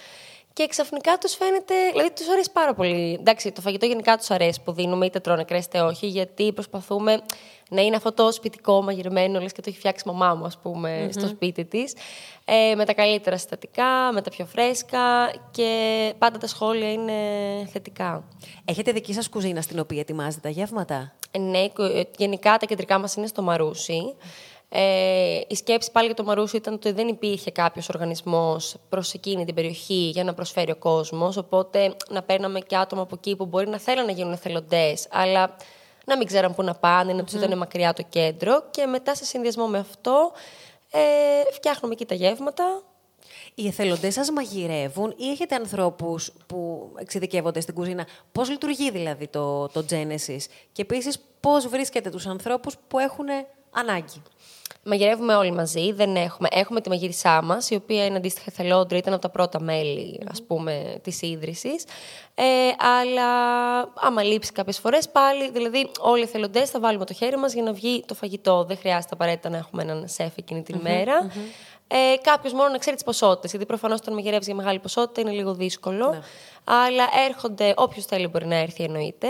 Και 0.52 0.66
ξαφνικά 0.66 1.18
τους 1.18 1.34
φαίνεται. 1.34 1.74
Δηλαδή, 1.90 2.12
τους 2.12 2.28
αρέσει 2.28 2.50
πάρα 2.52 2.74
πολύ. 2.74 3.16
Εντάξει, 3.20 3.52
το 3.52 3.60
φαγητό 3.60 3.86
γενικά 3.86 4.16
τους 4.16 4.30
αρέσει 4.30 4.60
που 4.64 4.72
δίνουμε, 4.72 5.06
είτε 5.06 5.20
τρώνε 5.20 5.44
κρέας 5.44 5.64
είτε 5.64 5.80
όχι, 5.80 6.06
γιατί 6.06 6.52
προσπαθούμε 6.52 7.22
να 7.68 7.80
είναι 7.80 7.96
αυτό 7.96 8.12
το 8.12 8.32
σπιτικό 8.32 8.82
μαγειρεμένο, 8.82 9.40
λες 9.40 9.52
και 9.52 9.60
το 9.60 9.68
έχει 9.68 9.78
φτιάξει 9.78 10.04
η 10.06 10.10
μαμά 10.12 10.34
μου, 10.34 10.44
ας 10.44 10.58
πουμε 10.58 11.08
στο 11.12 11.26
σπίτι 11.26 11.64
της. 11.64 11.94
Ε, 12.44 12.74
με 12.74 12.84
τα 12.84 12.94
καλύτερα 12.94 13.36
συστατικά, 13.36 14.12
με 14.12 14.22
τα 14.22 14.30
πιο 14.30 14.44
φρέσκα 14.44 15.30
και 15.50 16.12
πάντα 16.18 16.38
τα 16.38 16.46
σχόλια 16.46 16.92
είναι 16.92 17.12
θετικά. 17.72 18.24
Έχετε 18.64 18.92
δική 18.92 19.12
σας 19.12 19.28
κουζίνα 19.28 19.60
στην 19.60 19.78
οποία 19.78 20.00
ετοιμάζετε 20.00 20.40
τα 20.40 20.48
γεύματα; 20.48 21.12
Ναι, 21.38 21.58
ε, 21.78 22.02
γενικά 22.16 22.56
τα 22.56 22.66
κεντρικά 22.66 22.98
μας 22.98 23.14
είναι 23.14 23.26
στο 23.26 23.42
Μαρούσι. 23.42 24.14
Ε, 24.72 25.40
η 25.46 25.54
σκέψη 25.54 25.90
πάλι 25.92 26.06
για 26.06 26.14
το 26.14 26.24
Μαρούσι 26.24 26.56
ήταν 26.56 26.74
ότι 26.74 26.92
δεν 26.92 27.08
υπήρχε 27.08 27.50
κάποιος 27.50 27.88
οργανισμός 27.88 28.76
προς 28.88 29.12
εκείνη 29.12 29.44
την 29.44 29.54
περιοχή 29.54 30.10
για 30.12 30.24
να 30.24 30.34
προσφέρει 30.34 30.70
ο 30.70 30.76
κόσμος. 30.76 31.36
Οπότε 31.36 31.96
να 32.08 32.22
παίρναμε 32.22 32.60
και 32.60 32.76
άτομα 32.76 33.02
από 33.02 33.14
εκεί 33.18 33.36
που 33.36 33.46
μπορεί 33.46 33.68
να 33.68 33.78
θέλουν 33.78 34.04
να 34.04 34.12
γίνουν 34.12 34.32
εθελοντές, 34.32 35.06
αλλά 35.10 35.56
να 36.04 36.16
μην 36.16 36.26
ξέραν 36.26 36.54
πού 36.54 36.62
να 36.62 36.74
πάνε, 36.74 37.12
να 37.12 37.24
τους 37.24 37.32
ήταν 37.32 37.58
μακριά 37.58 37.92
το 37.92 38.02
κέντρο. 38.08 38.62
Και 38.70 38.86
μετά, 38.86 39.14
σε 39.14 39.24
συνδυασμό 39.24 39.66
με 39.66 39.78
αυτό, 39.78 40.32
ε, 40.90 41.00
φτιάχνουμε 41.52 41.94
εκεί 41.94 42.06
τα 42.06 42.14
γεύματα. 42.14 42.82
Οι 43.54 43.66
εθελοντές 43.66 44.14
σας 44.14 44.30
μαγειρεύουν 44.30 45.14
ή 45.16 45.30
έχετε 45.30 45.54
ανθρώπους 45.54 46.32
που 46.46 46.90
εξειδικεύονται 46.96 47.60
στην 47.60 47.74
κουζίνα; 47.74 48.06
Πώς 48.32 48.50
λειτουργεί 48.50 48.90
δηλαδή 48.90 49.26
το, 49.28 49.68
το 49.68 49.84
Genesis; 49.90 50.44
Και 50.72 50.82
επίσης 50.82 51.18
πώς 51.40 51.68
βρίσκετε 51.68 52.10
τους 52.10 52.26
ανθρώπους 52.26 52.76
που 52.88 52.98
έχουν 52.98 53.26
ανάγκη; 53.70 54.22
Μαγειρεύουμε 54.84 55.34
όλοι 55.34 55.52
μαζί. 55.52 55.92
Δεν 55.92 56.16
έχουμε. 56.16 56.48
έχουμε 56.50 56.80
τη 56.80 56.88
μαγείρισά 56.88 57.42
μας, 57.42 57.70
η 57.70 57.74
οποία 57.74 58.04
είναι 58.04 58.16
αντίστοιχα 58.16 58.46
εθελόντρια, 58.48 58.98
ήταν 58.98 59.12
από 59.12 59.22
τα 59.22 59.28
πρώτα 59.28 59.60
μέλη 59.60 60.20
ας 60.30 60.42
πούμε, 60.42 60.98
της 61.02 61.22
ίδρυσης. 61.22 61.84
Ε, 62.34 62.44
αλλά 62.78 63.28
άμα 63.94 64.22
λείψει 64.22 64.52
κάποιες 64.52 64.78
φορές, 64.78 65.08
πάλι, 65.08 65.50
δηλαδή, 65.50 65.90
όλοι 66.00 66.20
οι 66.20 66.24
εθελοντές 66.24 66.70
θα 66.70 66.80
βάλουμε 66.80 67.04
το 67.04 67.14
χέρι 67.14 67.36
μας 67.36 67.52
για 67.52 67.62
να 67.62 67.72
βγει 67.72 68.04
το 68.06 68.14
φαγητό. 68.14 68.64
Δεν 68.64 68.76
χρειάζεται 68.76 69.10
απαραίτητα 69.12 69.48
να 69.48 69.56
έχουμε 69.56 69.82
έναν 69.82 70.08
σεφ 70.08 70.36
εκείνη 70.36 70.62
την 70.62 70.78
ημερα 70.78 71.30
Ε, 71.92 72.16
Κάποιος 72.22 72.52
μόνο 72.52 72.68
να 72.68 72.78
ξέρει 72.78 72.96
τις 72.96 73.04
ποσότητες. 73.04 73.50
Γιατί 73.50 73.66
προφανώς 73.66 73.98
όταν 74.00 74.14
μαγειρεύεις 74.14 74.46
για 74.46 74.54
μεγάλη 74.54 74.78
ποσότητα 74.78 75.20
είναι 75.20 75.30
λίγο 75.30 75.54
δύσκολο. 75.54 76.10
Ναι. 76.10 76.20
Αλλά 76.64 77.04
έρχονται, 77.28 77.74
όποιος 77.76 78.04
θέλει 78.04 78.26
μπορεί 78.26 78.46
να 78.46 78.56
έρθει, 78.56 78.82
εννοείται. 78.82 79.28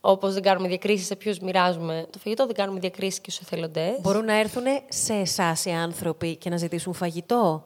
Όπως 0.00 0.32
δεν 0.32 0.42
κάνουμε 0.42 0.68
διακρίσεις 0.68 1.06
σε 1.06 1.16
ποιους 1.16 1.38
μοιράζουμε 1.38 2.06
το 2.10 2.18
φαγητό, 2.18 2.46
δεν 2.46 2.54
κάνουμε 2.54 2.80
διακρίσεις 2.80 3.20
και 3.20 3.30
στους 3.30 3.46
εθελοντές. 3.46 4.00
Μπορούν 4.00 4.24
να 4.24 4.38
έρθουν 4.38 4.64
σε 4.88 5.12
εσάς 5.14 5.64
οι 5.64 5.70
άνθρωποι 5.70 6.36
και 6.36 6.50
να 6.50 6.56
ζητήσουν 6.56 6.94
φαγητό; 6.94 7.64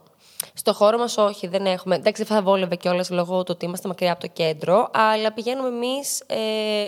Στο 0.55 0.73
χώρο 0.73 0.99
μας, 0.99 1.17
όχι, 1.17 1.47
δεν 1.47 1.67
έχουμε. 1.67 1.95
Εντάξει, 1.95 2.25
δεν 2.25 2.37
θα 2.37 2.43
βόλευε 2.43 2.77
κιόλας 2.77 3.11
λόγω 3.11 3.43
του 3.43 3.53
ότι 3.55 3.65
είμαστε 3.65 3.89
μακριά 3.89 4.13
από 4.13 4.21
το 4.21 4.27
κέντρο, 4.27 4.91
αλλά 4.93 5.33
πηγαίνουμε 5.33 5.69
εμείς, 5.69 6.21
ε, 6.27 6.37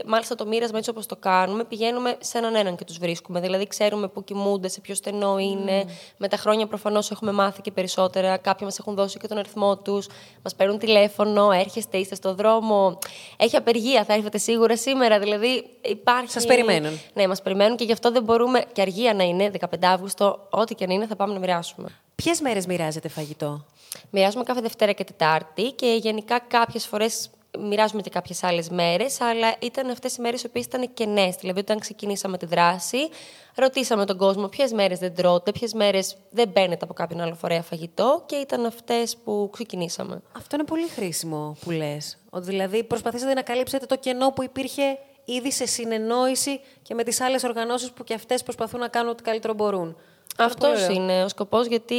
μάλιστα 0.07 0.35
το 0.35 0.47
μοίρασμα 0.47 0.79
έτσι 0.79 0.91
όπως 0.91 1.07
το 1.07 1.17
κάνουμε, 1.17 1.65
πηγαίνουμε 1.65 2.17
σε 2.21 2.39
έναν 2.39 2.55
έναν 2.55 2.77
και 2.77 2.85
τους 2.85 2.99
βρίσκουμε. 2.99 3.41
Δηλαδή, 3.41 3.67
ξέρουμε 3.67 4.09
πού 4.09 4.25
κοιμούνται, 4.25 4.69
σε 4.69 4.81
ποιο 4.81 4.95
στενό 4.95 5.39
είναι. 5.39 5.85
Mm. 5.87 5.91
Με 6.17 6.29
τα 6.29 6.37
χρόνια 6.37 6.67
προφανώς 6.67 7.11
έχουμε 7.11 7.33
μάθει 7.33 7.61
και 7.61 7.71
περισσότερα. 7.71 8.37
Κάποιοι 8.37 8.61
μας 8.63 8.79
έχουν 8.79 8.95
δώσει 8.95 9.19
και 9.19 9.27
τον 9.27 9.39
αριθμό 9.39 9.77
τους, 9.77 10.09
μας 10.43 10.55
παίρνουν 10.55 10.79
τηλέφωνο, 10.79 11.51
έρχεστε, 11.51 11.99
είστε 11.99 12.15
στο 12.15 12.35
δρόμο. 12.35 12.99
Έχει 13.37 13.57
απεργία, 13.57 14.05
θα 14.05 14.15
έρθετε 14.15 14.39
σίγουρα 14.39 14.77
σήμερα. 14.77 15.19
Δηλαδή, 15.19 15.65
υπάρχει. 15.81 16.31
Σας 16.31 16.47
περιμένουν. 16.47 17.01
Ναι, 17.13 17.27
μας 17.27 17.43
περιμένουν 17.43 17.77
και 17.77 17.85
γι' 17.85 17.93
αυτό 17.93 18.11
δεν 18.11 18.23
μπορούμε, 18.23 18.65
και 18.73 18.81
αργία 18.81 19.15
να 19.15 19.25
είναι, 19.25 19.51
15 19.51 19.87
Αύγουστο, 19.87 20.47
ό,τι 20.51 20.75
και 20.75 20.87
να 20.87 20.93
είναι, 20.93 21.07
θα 21.07 21.17
πάμε 21.17 21.33
να 21.33 21.39
μοιράσουμε. 21.39 21.89
Ποιες 22.23 22.41
μέρες 22.41 22.67
μοιράζετε 22.67 23.09
φαγητό, 23.09 23.65
Μοιράζουμε 24.11 24.45
κάθε 24.45 24.61
Δευτέρα 24.61 24.93
και 24.93 25.05
Τετάρτη 25.05 25.71
και 25.71 25.99
γενικά 26.01 26.39
κάποιες 26.39 26.87
φορές 26.87 27.31
μοιράζουμε 27.59 28.03
και 28.03 28.11
κάποιες 28.11 28.43
άλλες 28.43 28.69
μέρες, 28.69 29.21
αλλά 29.21 29.55
ήταν 29.59 29.91
αυτές 29.91 30.17
οι 30.17 30.21
μέρες 30.21 30.43
οι 30.43 30.47
οποίες 30.47 30.65
ήταν 30.65 30.95
κενές. 30.95 31.37
Δηλαδή, 31.37 31.61
όταν 31.61 31.79
ξεκινήσαμε 31.79 32.39
τη 32.39 32.47
δράση, 32.47 33.09
ρωτήσαμε 33.55 34.05
τον 34.05 34.17
κόσμο 34.17 34.49
ποιες 34.49 34.73
μέρες 34.73 34.99
δεν 34.99 35.15
τρώτε, 35.15 35.53
ποιες 35.53 35.73
μέρες 35.73 36.17
δεν 36.31 36.49
μπαίνετε 36.49 36.85
από 36.85 36.95
κάποιον 36.95 37.21
άλλο 37.21 37.35
φορέα 37.35 37.63
φαγητό 37.63 38.23
και 38.27 38.37
ήταν 38.37 38.65
αυτές 38.65 39.17
που 39.25 39.49
ξεκινήσαμε. 39.53 40.23
Αυτό 40.37 40.57
είναι 40.57 40.65
πολύ 40.65 40.89
χρήσιμο 40.89 41.57
που 41.61 41.71
λες. 41.71 42.19
Ότι 42.31 42.45
δηλαδή 42.45 42.85
προσπαθήσατε 42.85 43.35
να 43.35 43.43
καλύψετε 43.43 43.87
το 43.87 43.97
κενό 43.97 44.31
που 44.31 44.43
υπήρχε 44.43 44.99
ήδη 45.25 45.53
σε 45.53 45.67
συνεννόηση 45.67 46.61
και 46.83 46.95
με 46.95 47.03
τις 47.03 47.21
άλλες 47.21 47.45
οργανώσεις 47.45 47.91
που 47.91 48.05
και 48.05 48.15
αυτές 48.15 48.43
προσπαθούν 48.43 48.81
να 48.81 48.89
κάνουν 48.89 49.11
ό,τι 49.11 49.23
καλύτερο 49.23 49.55
μπορούν. 49.55 49.97
Αυτός 50.37 50.89
είναι 50.89 51.25
ο 51.25 51.29
σκοπός, 51.29 51.67
γιατί 51.67 51.97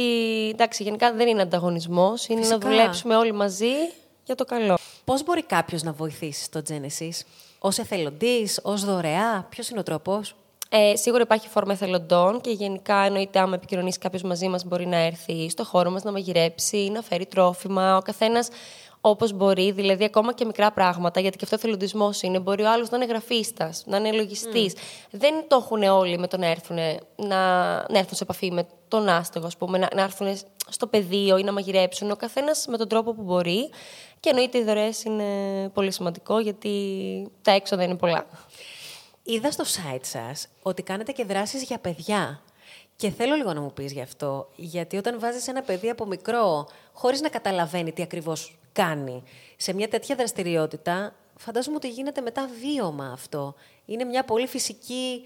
εντάξει, 0.48 0.82
γενικά 0.82 1.12
δεν 1.12 1.28
είναι 1.28 1.42
ανταγωνισμός. 1.42 2.26
Είναι 2.26 2.46
να 2.46 2.58
δουλέψουμε 2.58 3.16
όλοι 3.16 3.32
μαζί 3.32 3.72
για 4.24 4.34
το 4.34 4.44
καλό. 4.44 4.78
Πώς 5.04 5.24
μπορεί 5.24 5.42
κάποιος 5.42 5.82
να 5.82 5.92
βοηθήσει 5.92 6.44
στο 6.44 6.62
Genesis, 6.68 7.20
ως 7.58 7.78
εθελοντής, 7.78 8.60
ως 8.62 8.84
δωρεά, 8.84 9.46
ποιος 9.50 9.68
είναι 9.68 9.80
ο 9.80 9.82
τρόπος; 9.82 10.34
Ε, 10.74 10.96
σίγουρα 10.96 11.22
υπάρχει 11.22 11.48
φόρμα 11.48 11.72
εθελοντών 11.72 12.40
και 12.40 12.50
γενικά 12.50 12.96
εννοείται 12.96 13.38
άμα 13.38 13.54
επικοινωνήσει 13.54 13.98
κάποιος 13.98 14.22
μαζί 14.22 14.48
μας 14.48 14.64
μπορεί 14.64 14.86
να 14.86 14.96
έρθει 14.96 15.50
στο 15.50 15.64
χώρο 15.64 15.90
μας 15.90 16.02
να 16.02 16.12
μαγειρέψει, 16.12 16.90
να 16.92 17.02
φέρει 17.02 17.26
τρόφιμα. 17.26 17.96
Ο 17.96 18.00
καθένας 18.00 18.48
όπως 19.04 19.32
μπορεί, 19.32 19.72
δηλαδή 19.72 20.04
ακόμα 20.04 20.34
και 20.34 20.44
μικρά 20.44 20.72
πράγματα, 20.72 21.20
γιατί 21.20 21.36
και 21.36 21.44
αυτό 21.44 21.56
εθελοντισμό 21.56 22.10
είναι. 22.20 22.38
Μπορεί 22.38 22.62
ο 22.62 22.70
άλλος 22.70 22.90
να 22.90 22.96
είναι 22.96 23.06
γραφίστας, 23.06 23.82
να 23.86 23.96
είναι 23.96 24.12
λογιστής. 24.12 24.74
Δεν 25.10 25.34
το 25.48 25.56
έχουν 25.56 25.82
όλοι 25.82 26.18
με 26.18 26.26
το 26.26 26.36
να 26.36 26.46
έρθουν, 26.46 26.76
να, 27.16 27.74
να 27.74 27.98
έρθουν 27.98 28.16
σε 28.16 28.22
επαφή 28.22 28.50
με 28.50 28.66
τον 28.88 29.08
άστεγο, 29.08 29.46
ας 29.46 29.56
πούμε, 29.56 29.78
να, 29.78 29.88
να 29.94 30.02
έρθουν 30.02 30.38
στο 30.68 30.86
πεδίο 30.86 31.38
ή 31.38 31.42
να 31.42 31.52
μαγειρέψουν. 31.52 32.10
Ο 32.10 32.16
καθένας 32.16 32.66
με 32.68 32.76
τον 32.76 32.88
τρόπο 32.88 33.14
που 33.14 33.22
μπορεί. 33.22 33.70
Και 34.20 34.28
εννοείται 34.28 34.58
οι 34.58 34.64
δωρεές 34.64 35.04
είναι 35.04 35.24
πολύ 35.68 35.92
σημαντικό, 35.92 36.38
γιατί 36.38 36.72
τα 37.42 37.50
έξοδα 37.50 37.82
είναι 37.82 37.96
πολλά. 37.96 38.26
Είδα 39.22 39.50
στο 39.50 39.64
site 39.64 40.00
σας 40.04 40.48
ότι 40.62 40.82
κάνετε 40.82 41.12
και 41.12 41.24
δράσεις 41.24 41.62
για 41.62 41.78
παιδιά. 41.78 42.42
Και 42.96 43.10
θέλω 43.10 43.34
λίγο 43.34 43.52
να 43.52 43.60
μου 43.60 43.72
πεις 43.72 43.92
γι' 43.92 44.00
αυτό, 44.00 44.48
γιατί 44.56 44.96
όταν 44.96 45.20
βάζεις 45.20 45.48
ένα 45.48 45.62
παιδί 45.62 45.90
από 45.90 46.06
μικρό, 46.06 46.68
χωρίς 46.92 47.20
να 47.20 47.28
καταλαβαίνει 47.28 47.92
τι 47.92 48.02
ακριβώς 48.02 48.56
κάνει, 48.72 49.22
σε 49.56 49.74
μια 49.74 49.88
τέτοια 49.88 50.16
δραστηριότητα, 50.16 51.14
φαντάζομαι 51.36 51.76
ότι 51.76 51.88
γίνεται 51.88 52.20
μετά 52.20 52.48
βίωμα 52.60 53.10
αυτό. 53.12 53.54
Είναι 53.84 54.04
μια 54.04 54.24
πολύ 54.24 54.46
φυσική 54.46 55.24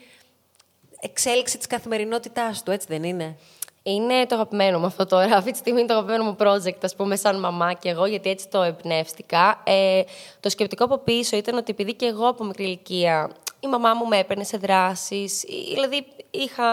εξέλιξη 1.00 1.58
της 1.58 1.66
καθημερινότητάς 1.66 2.62
του, 2.62 2.70
έτσι 2.70 2.86
δεν 2.90 3.02
είναι; 3.02 3.36
Είναι 3.82 4.26
το 4.26 4.34
αγαπημένο 4.34 4.78
μου 4.78 4.86
αυτό 4.86 5.06
τώρα. 5.06 5.36
Αυτή 5.36 5.50
τη 5.50 5.58
στιγμή 5.58 5.78
είναι 5.78 5.88
το 5.88 5.94
αγαπημένο 5.94 6.24
μου 6.24 6.36
project, 6.38 6.78
ας 6.82 6.94
πούμε, 6.94 7.16
σαν 7.16 7.40
μαμά 7.40 7.72
και 7.72 7.88
εγώ, 7.88 8.06
γιατί 8.06 8.30
έτσι 8.30 8.48
το 8.48 8.62
εμπνεύστηκα. 8.62 9.62
Ε, 9.64 10.02
το 10.40 10.48
σκεπτικό 10.48 10.84
από 10.84 10.98
πίσω 10.98 11.36
ήταν 11.36 11.56
ότι 11.56 11.70
επειδή 11.70 11.94
και 11.94 12.06
εγώ 12.06 12.28
από 12.28 12.44
μικρή 12.44 12.64
ηλικία 12.64 13.30
η 13.60 13.66
μαμά 13.66 13.94
μου 13.94 14.06
με 14.06 14.18
έπαιρνε 14.18 14.44
σε 14.44 14.56
δράσεις, 14.56 15.44
δηλαδή 15.72 16.06
είχα, 16.30 16.64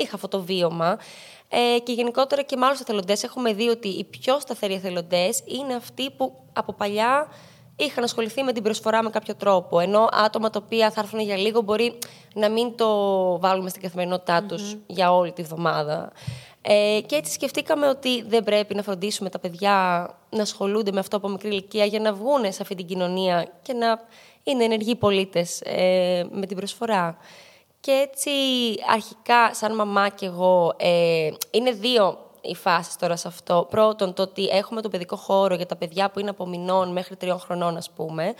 είχα 0.00 0.14
αυτό 0.14 0.28
το 0.28 0.42
βίωμα. 0.42 0.98
Ε, 1.48 1.78
και 1.78 1.92
γενικότερα 1.92 2.42
και 2.42 2.56
με 2.56 2.66
άλλους 2.66 2.80
εθελοντές 2.80 3.22
έχουμε 3.22 3.52
δει 3.52 3.68
ότι 3.68 3.88
οι 3.88 4.04
πιο 4.04 4.40
σταθεροί 4.40 4.74
εθελοντές 4.74 5.42
είναι 5.46 5.74
αυτοί 5.74 6.10
που 6.10 6.32
από 6.52 6.72
παλιά 6.72 7.28
είχαν 7.76 8.04
ασχοληθεί 8.04 8.42
με 8.42 8.52
την 8.52 8.62
προσφορά 8.62 9.02
με 9.02 9.10
κάποιο 9.10 9.34
τρόπο. 9.34 9.80
Ενώ 9.80 10.08
άτομα 10.12 10.50
τα 10.50 10.60
οποία 10.64 10.90
θα 10.90 11.00
έρθουν 11.00 11.20
για 11.20 11.36
λίγο 11.36 11.60
μπορεί 11.60 11.98
να 12.34 12.48
μην 12.48 12.76
το 12.76 12.88
βάλουμε 13.38 13.68
στην 13.68 13.82
καθημερινότητά 13.82 14.42
τους 14.42 14.76
για 14.86 15.12
όλη 15.12 15.32
τη 15.32 15.42
βδομάδα. 15.42 16.12
Ε, 16.62 17.00
και 17.06 17.16
έτσι 17.16 17.32
σκεφτήκαμε 17.32 17.88
ότι 17.88 18.22
δεν 18.22 18.44
πρέπει 18.44 18.74
να 18.74 18.82
φροντίσουμε 18.82 19.28
τα 19.28 19.38
παιδιά 19.38 20.08
να 20.30 20.42
ασχολούνται 20.42 20.92
με 20.92 20.98
αυτό 20.98 21.16
από 21.16 21.28
μικρή 21.28 21.48
ηλικία 21.48 21.84
για 21.84 22.00
να 22.00 22.12
βγουν 22.12 22.52
σε 22.52 22.62
αυτή 22.62 22.74
την 22.74 22.86
κοινωνία 22.86 23.48
και 23.62 23.72
να 23.72 24.00
είναι 24.42 24.64
ενεργοί 24.64 24.94
πολίτες 24.94 25.60
ε, 25.60 26.26
με 26.30 26.46
την 26.46 26.56
προσφορά. 26.56 27.16
Και 27.86 27.92
έτσι 27.92 28.30
αρχικά 28.92 29.54
σαν 29.54 29.74
μαμά 29.74 30.08
και 30.08 30.26
εγώ 30.26 30.74
ε, 30.76 31.30
είναι 31.50 31.70
δύο 31.70 32.18
οι 32.40 32.54
φάσεις 32.54 32.96
τώρα 32.96 33.16
σε 33.16 33.28
αυτό. 33.28 33.66
Πρώτον, 33.70 34.14
το 34.14 34.22
ότι 34.22 34.44
έχουμε 34.46 34.80
το 34.80 34.88
παιδικό 34.88 35.16
χώρο 35.16 35.54
για 35.54 35.66
τα 35.66 35.76
παιδιά 35.76 36.10
που 36.10 36.20
είναι 36.20 36.30
από 36.30 36.46
μηνών 36.46 36.92
μέχρι 36.92 37.16
τριών 37.16 37.38
χρονών, 37.38 37.76
ας 37.76 37.90
πούμε. 37.90 38.34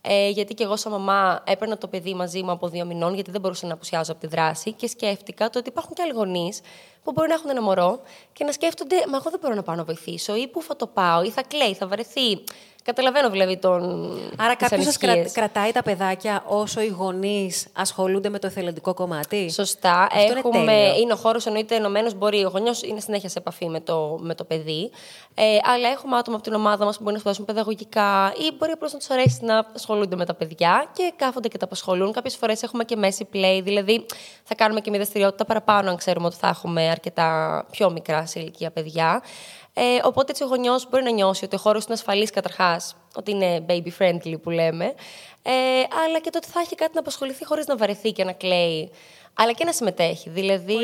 Ε, 0.00 0.28
γιατί 0.28 0.54
και 0.54 0.64
εγώ, 0.64 0.76
σαν 0.76 0.92
μαμά, 0.92 1.42
έπαιρνα 1.46 1.78
το 1.78 1.88
παιδί 1.88 2.14
μαζί 2.14 2.42
μου 2.42 2.50
από 2.50 2.68
δύο 2.68 2.84
μηνών, 2.84 3.14
γιατί 3.14 3.30
δεν 3.30 3.40
μπορούσα 3.40 3.66
να 3.66 3.72
απουσιάζω 3.72 4.12
από 4.12 4.20
τη 4.20 4.26
δράση. 4.26 4.72
Και 4.72 4.86
σκέφτηκα 4.86 5.50
το 5.50 5.58
ότι 5.58 5.68
υπάρχουν 5.68 5.94
και 5.94 6.02
άλλοι 6.02 6.12
γονείς 6.12 6.60
που 7.02 7.12
μπορεί 7.12 7.28
να 7.28 7.34
έχουν 7.34 7.50
ένα 7.50 7.62
μωρό 7.62 8.00
και 8.32 8.44
να 8.44 8.52
σκέφτονται, 8.52 8.96
Μα 9.08 9.16
εγώ 9.16 9.30
δεν 9.30 9.38
μπορώ 9.42 9.54
να 9.54 9.62
πάω 9.62 9.74
να 9.76 9.84
βοηθήσω, 9.84 10.36
ή 10.36 10.48
πού 10.48 10.62
θα 10.62 10.76
το 10.76 10.86
πάω, 10.86 11.22
ή 11.22 11.30
θα 11.30 11.42
κλαίει, 11.42 11.74
θα 11.74 11.86
βαρεθεί. 11.86 12.42
Καταλαβαίνω 12.84 13.30
δηλαδή 13.30 13.56
τον. 13.56 14.10
Άρα 14.36 14.54
κάποιος 14.54 14.84
σας 14.84 15.32
κρατάει 15.32 15.72
τα 15.72 15.82
παιδάκια 15.82 16.44
όσο 16.46 16.80
οι 16.80 16.86
γονείς 16.86 17.66
ασχολούνται 17.72 18.28
με 18.28 18.38
το 18.38 18.46
εθελοντικό 18.46 18.94
κομμάτι; 18.94 19.50
Σωστά. 19.50 20.06
Αυτό 20.12 20.36
Έχουμε... 20.36 20.58
είναι, 20.58 20.72
είναι 20.72 21.12
ο 21.12 21.16
χώρος 21.16 21.46
εννοείται 21.46 21.74
ενωμένος. 21.74 22.14
Μπορεί 22.14 22.44
ο 22.44 22.48
γονιός 22.48 22.82
είναι 22.82 23.00
συνέχεια 23.00 23.28
σε 23.28 23.38
επαφή 23.38 23.68
με 23.68 23.80
το, 23.80 24.18
με 24.20 24.34
το 24.34 24.44
παιδί. 24.44 24.90
Ε, 25.34 25.58
αλλά 25.62 25.88
έχουμε 25.88 26.16
άτομα 26.16 26.36
από 26.36 26.44
την 26.44 26.54
ομάδα 26.54 26.84
μας 26.84 26.96
που 26.96 27.02
μπορεί 27.02 27.14
να 27.14 27.20
σπουδάσουν 27.20 27.44
παιδαγωγικά 27.44 28.32
ή 28.36 28.54
μπορεί 28.58 28.72
απλώς 28.72 28.92
να 28.92 28.98
τους 28.98 29.10
αρέσει 29.10 29.38
να 29.44 29.66
ασχολούνται 29.74 30.16
με 30.16 30.24
τα 30.24 30.34
παιδιά 30.34 30.90
και 30.92 31.12
κάθονται 31.16 31.48
και 31.48 31.58
τα 31.58 31.64
απασχολούν. 31.64 32.12
Κάποιες 32.12 32.36
φορές 32.36 32.62
έχουμε 32.62 32.84
και 32.84 32.96
μέση 32.96 33.28
play, 33.32 33.60
δηλαδή 33.62 34.06
θα 34.42 34.54
κάνουμε 34.54 34.80
και 34.80 34.90
μια 34.90 34.98
δραστηριότητα 34.98 35.44
παραπάνω 35.44 35.90
αν 35.90 35.96
ξέρουμε 35.96 36.26
ότι 36.26 36.36
θα 36.36 36.48
έχουμε 36.48 36.90
αρκετά 36.92 37.64
πιο 37.70 37.90
μικρά 37.90 38.26
σε 38.26 38.40
ηλικία 38.40 38.70
παιδιά. 38.70 39.22
Ε, 39.74 39.82
οπότε 40.02 40.30
έτσι 40.30 40.42
ο 40.42 40.46
γονιός 40.46 40.88
μπορεί 40.88 41.02
να 41.02 41.10
νιώσει 41.10 41.44
ότι 41.44 41.56
ο 41.56 41.58
χώρος 41.58 41.84
είναι 41.84 41.94
ασφαλής 41.94 42.30
καταρχάς, 42.30 42.96
ότι 43.16 43.30
είναι 43.30 43.64
baby 43.68 43.88
friendly 43.98 44.34
που 44.42 44.50
λέμε, 44.50 44.84
ε, 45.42 45.52
αλλά 46.06 46.18
και 46.20 46.30
το 46.30 46.38
ότι 46.42 46.48
θα 46.48 46.60
έχει 46.60 46.74
κάτι 46.74 46.90
να 46.94 47.00
απασχοληθεί 47.00 47.44
χωρίς 47.44 47.66
να 47.66 47.76
βαρεθεί 47.76 48.12
και 48.12 48.24
να 48.24 48.32
κλαίει. 48.32 48.90
Αλλά 49.34 49.52
και 49.52 49.64
να 49.64 49.72
συμμετέχει. 49.72 50.30
Δηλαδή, 50.30 50.76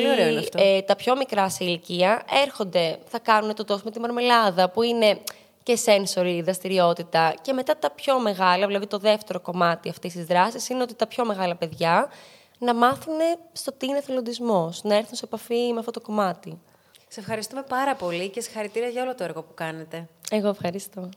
ε, 0.54 0.82
τα 0.82 0.96
πιο 0.96 1.16
μικρά 1.16 1.48
σε 1.48 1.64
ηλικία 1.64 2.22
έρχονται, 2.44 2.98
θα 3.06 3.18
κάνουν 3.18 3.54
το 3.54 3.64
τόσο 3.64 3.82
με 3.84 3.90
τη 3.90 4.00
μαρμελάδα, 4.00 4.70
που 4.70 4.82
είναι 4.82 5.20
και 5.62 5.78
sensory 5.84 6.40
δραστηριότητα. 6.44 7.34
Και 7.42 7.52
μετά 7.52 7.76
τα 7.76 7.90
πιο 7.90 8.20
μεγάλα, 8.20 8.66
δηλαδή 8.66 8.86
το 8.86 8.98
δεύτερο 8.98 9.40
κομμάτι 9.40 9.88
αυτής 9.88 10.12
της 10.12 10.24
δράσης, 10.24 10.68
είναι 10.68 10.82
ότι 10.82 10.94
τα 10.94 11.06
πιο 11.06 11.24
μεγάλα 11.24 11.56
παιδιά 11.56 12.10
να 12.58 12.74
μάθουν 12.74 13.16
στο 13.52 13.72
τι 13.72 13.86
είναι 13.86 13.98
εθελοντισμό, 13.98 14.72
να 14.82 14.94
έρθουν 14.94 15.16
σε 15.16 15.24
επαφή 15.24 15.72
με 15.72 15.78
αυτό 15.78 15.90
το 15.90 16.00
κομμάτι. 16.00 16.60
Σε 17.08 17.20
ευχαριστούμε 17.20 17.62
πάρα 17.62 17.94
πολύ 17.94 18.28
και 18.28 18.40
συγχαρητήρια 18.40 18.88
για 18.88 19.02
όλο 19.02 19.14
το 19.14 19.24
έργο 19.24 19.42
που 19.42 19.54
κάνετε. 19.54 20.08
Εγώ 20.30 20.48
ευχαριστώ. 20.48 21.08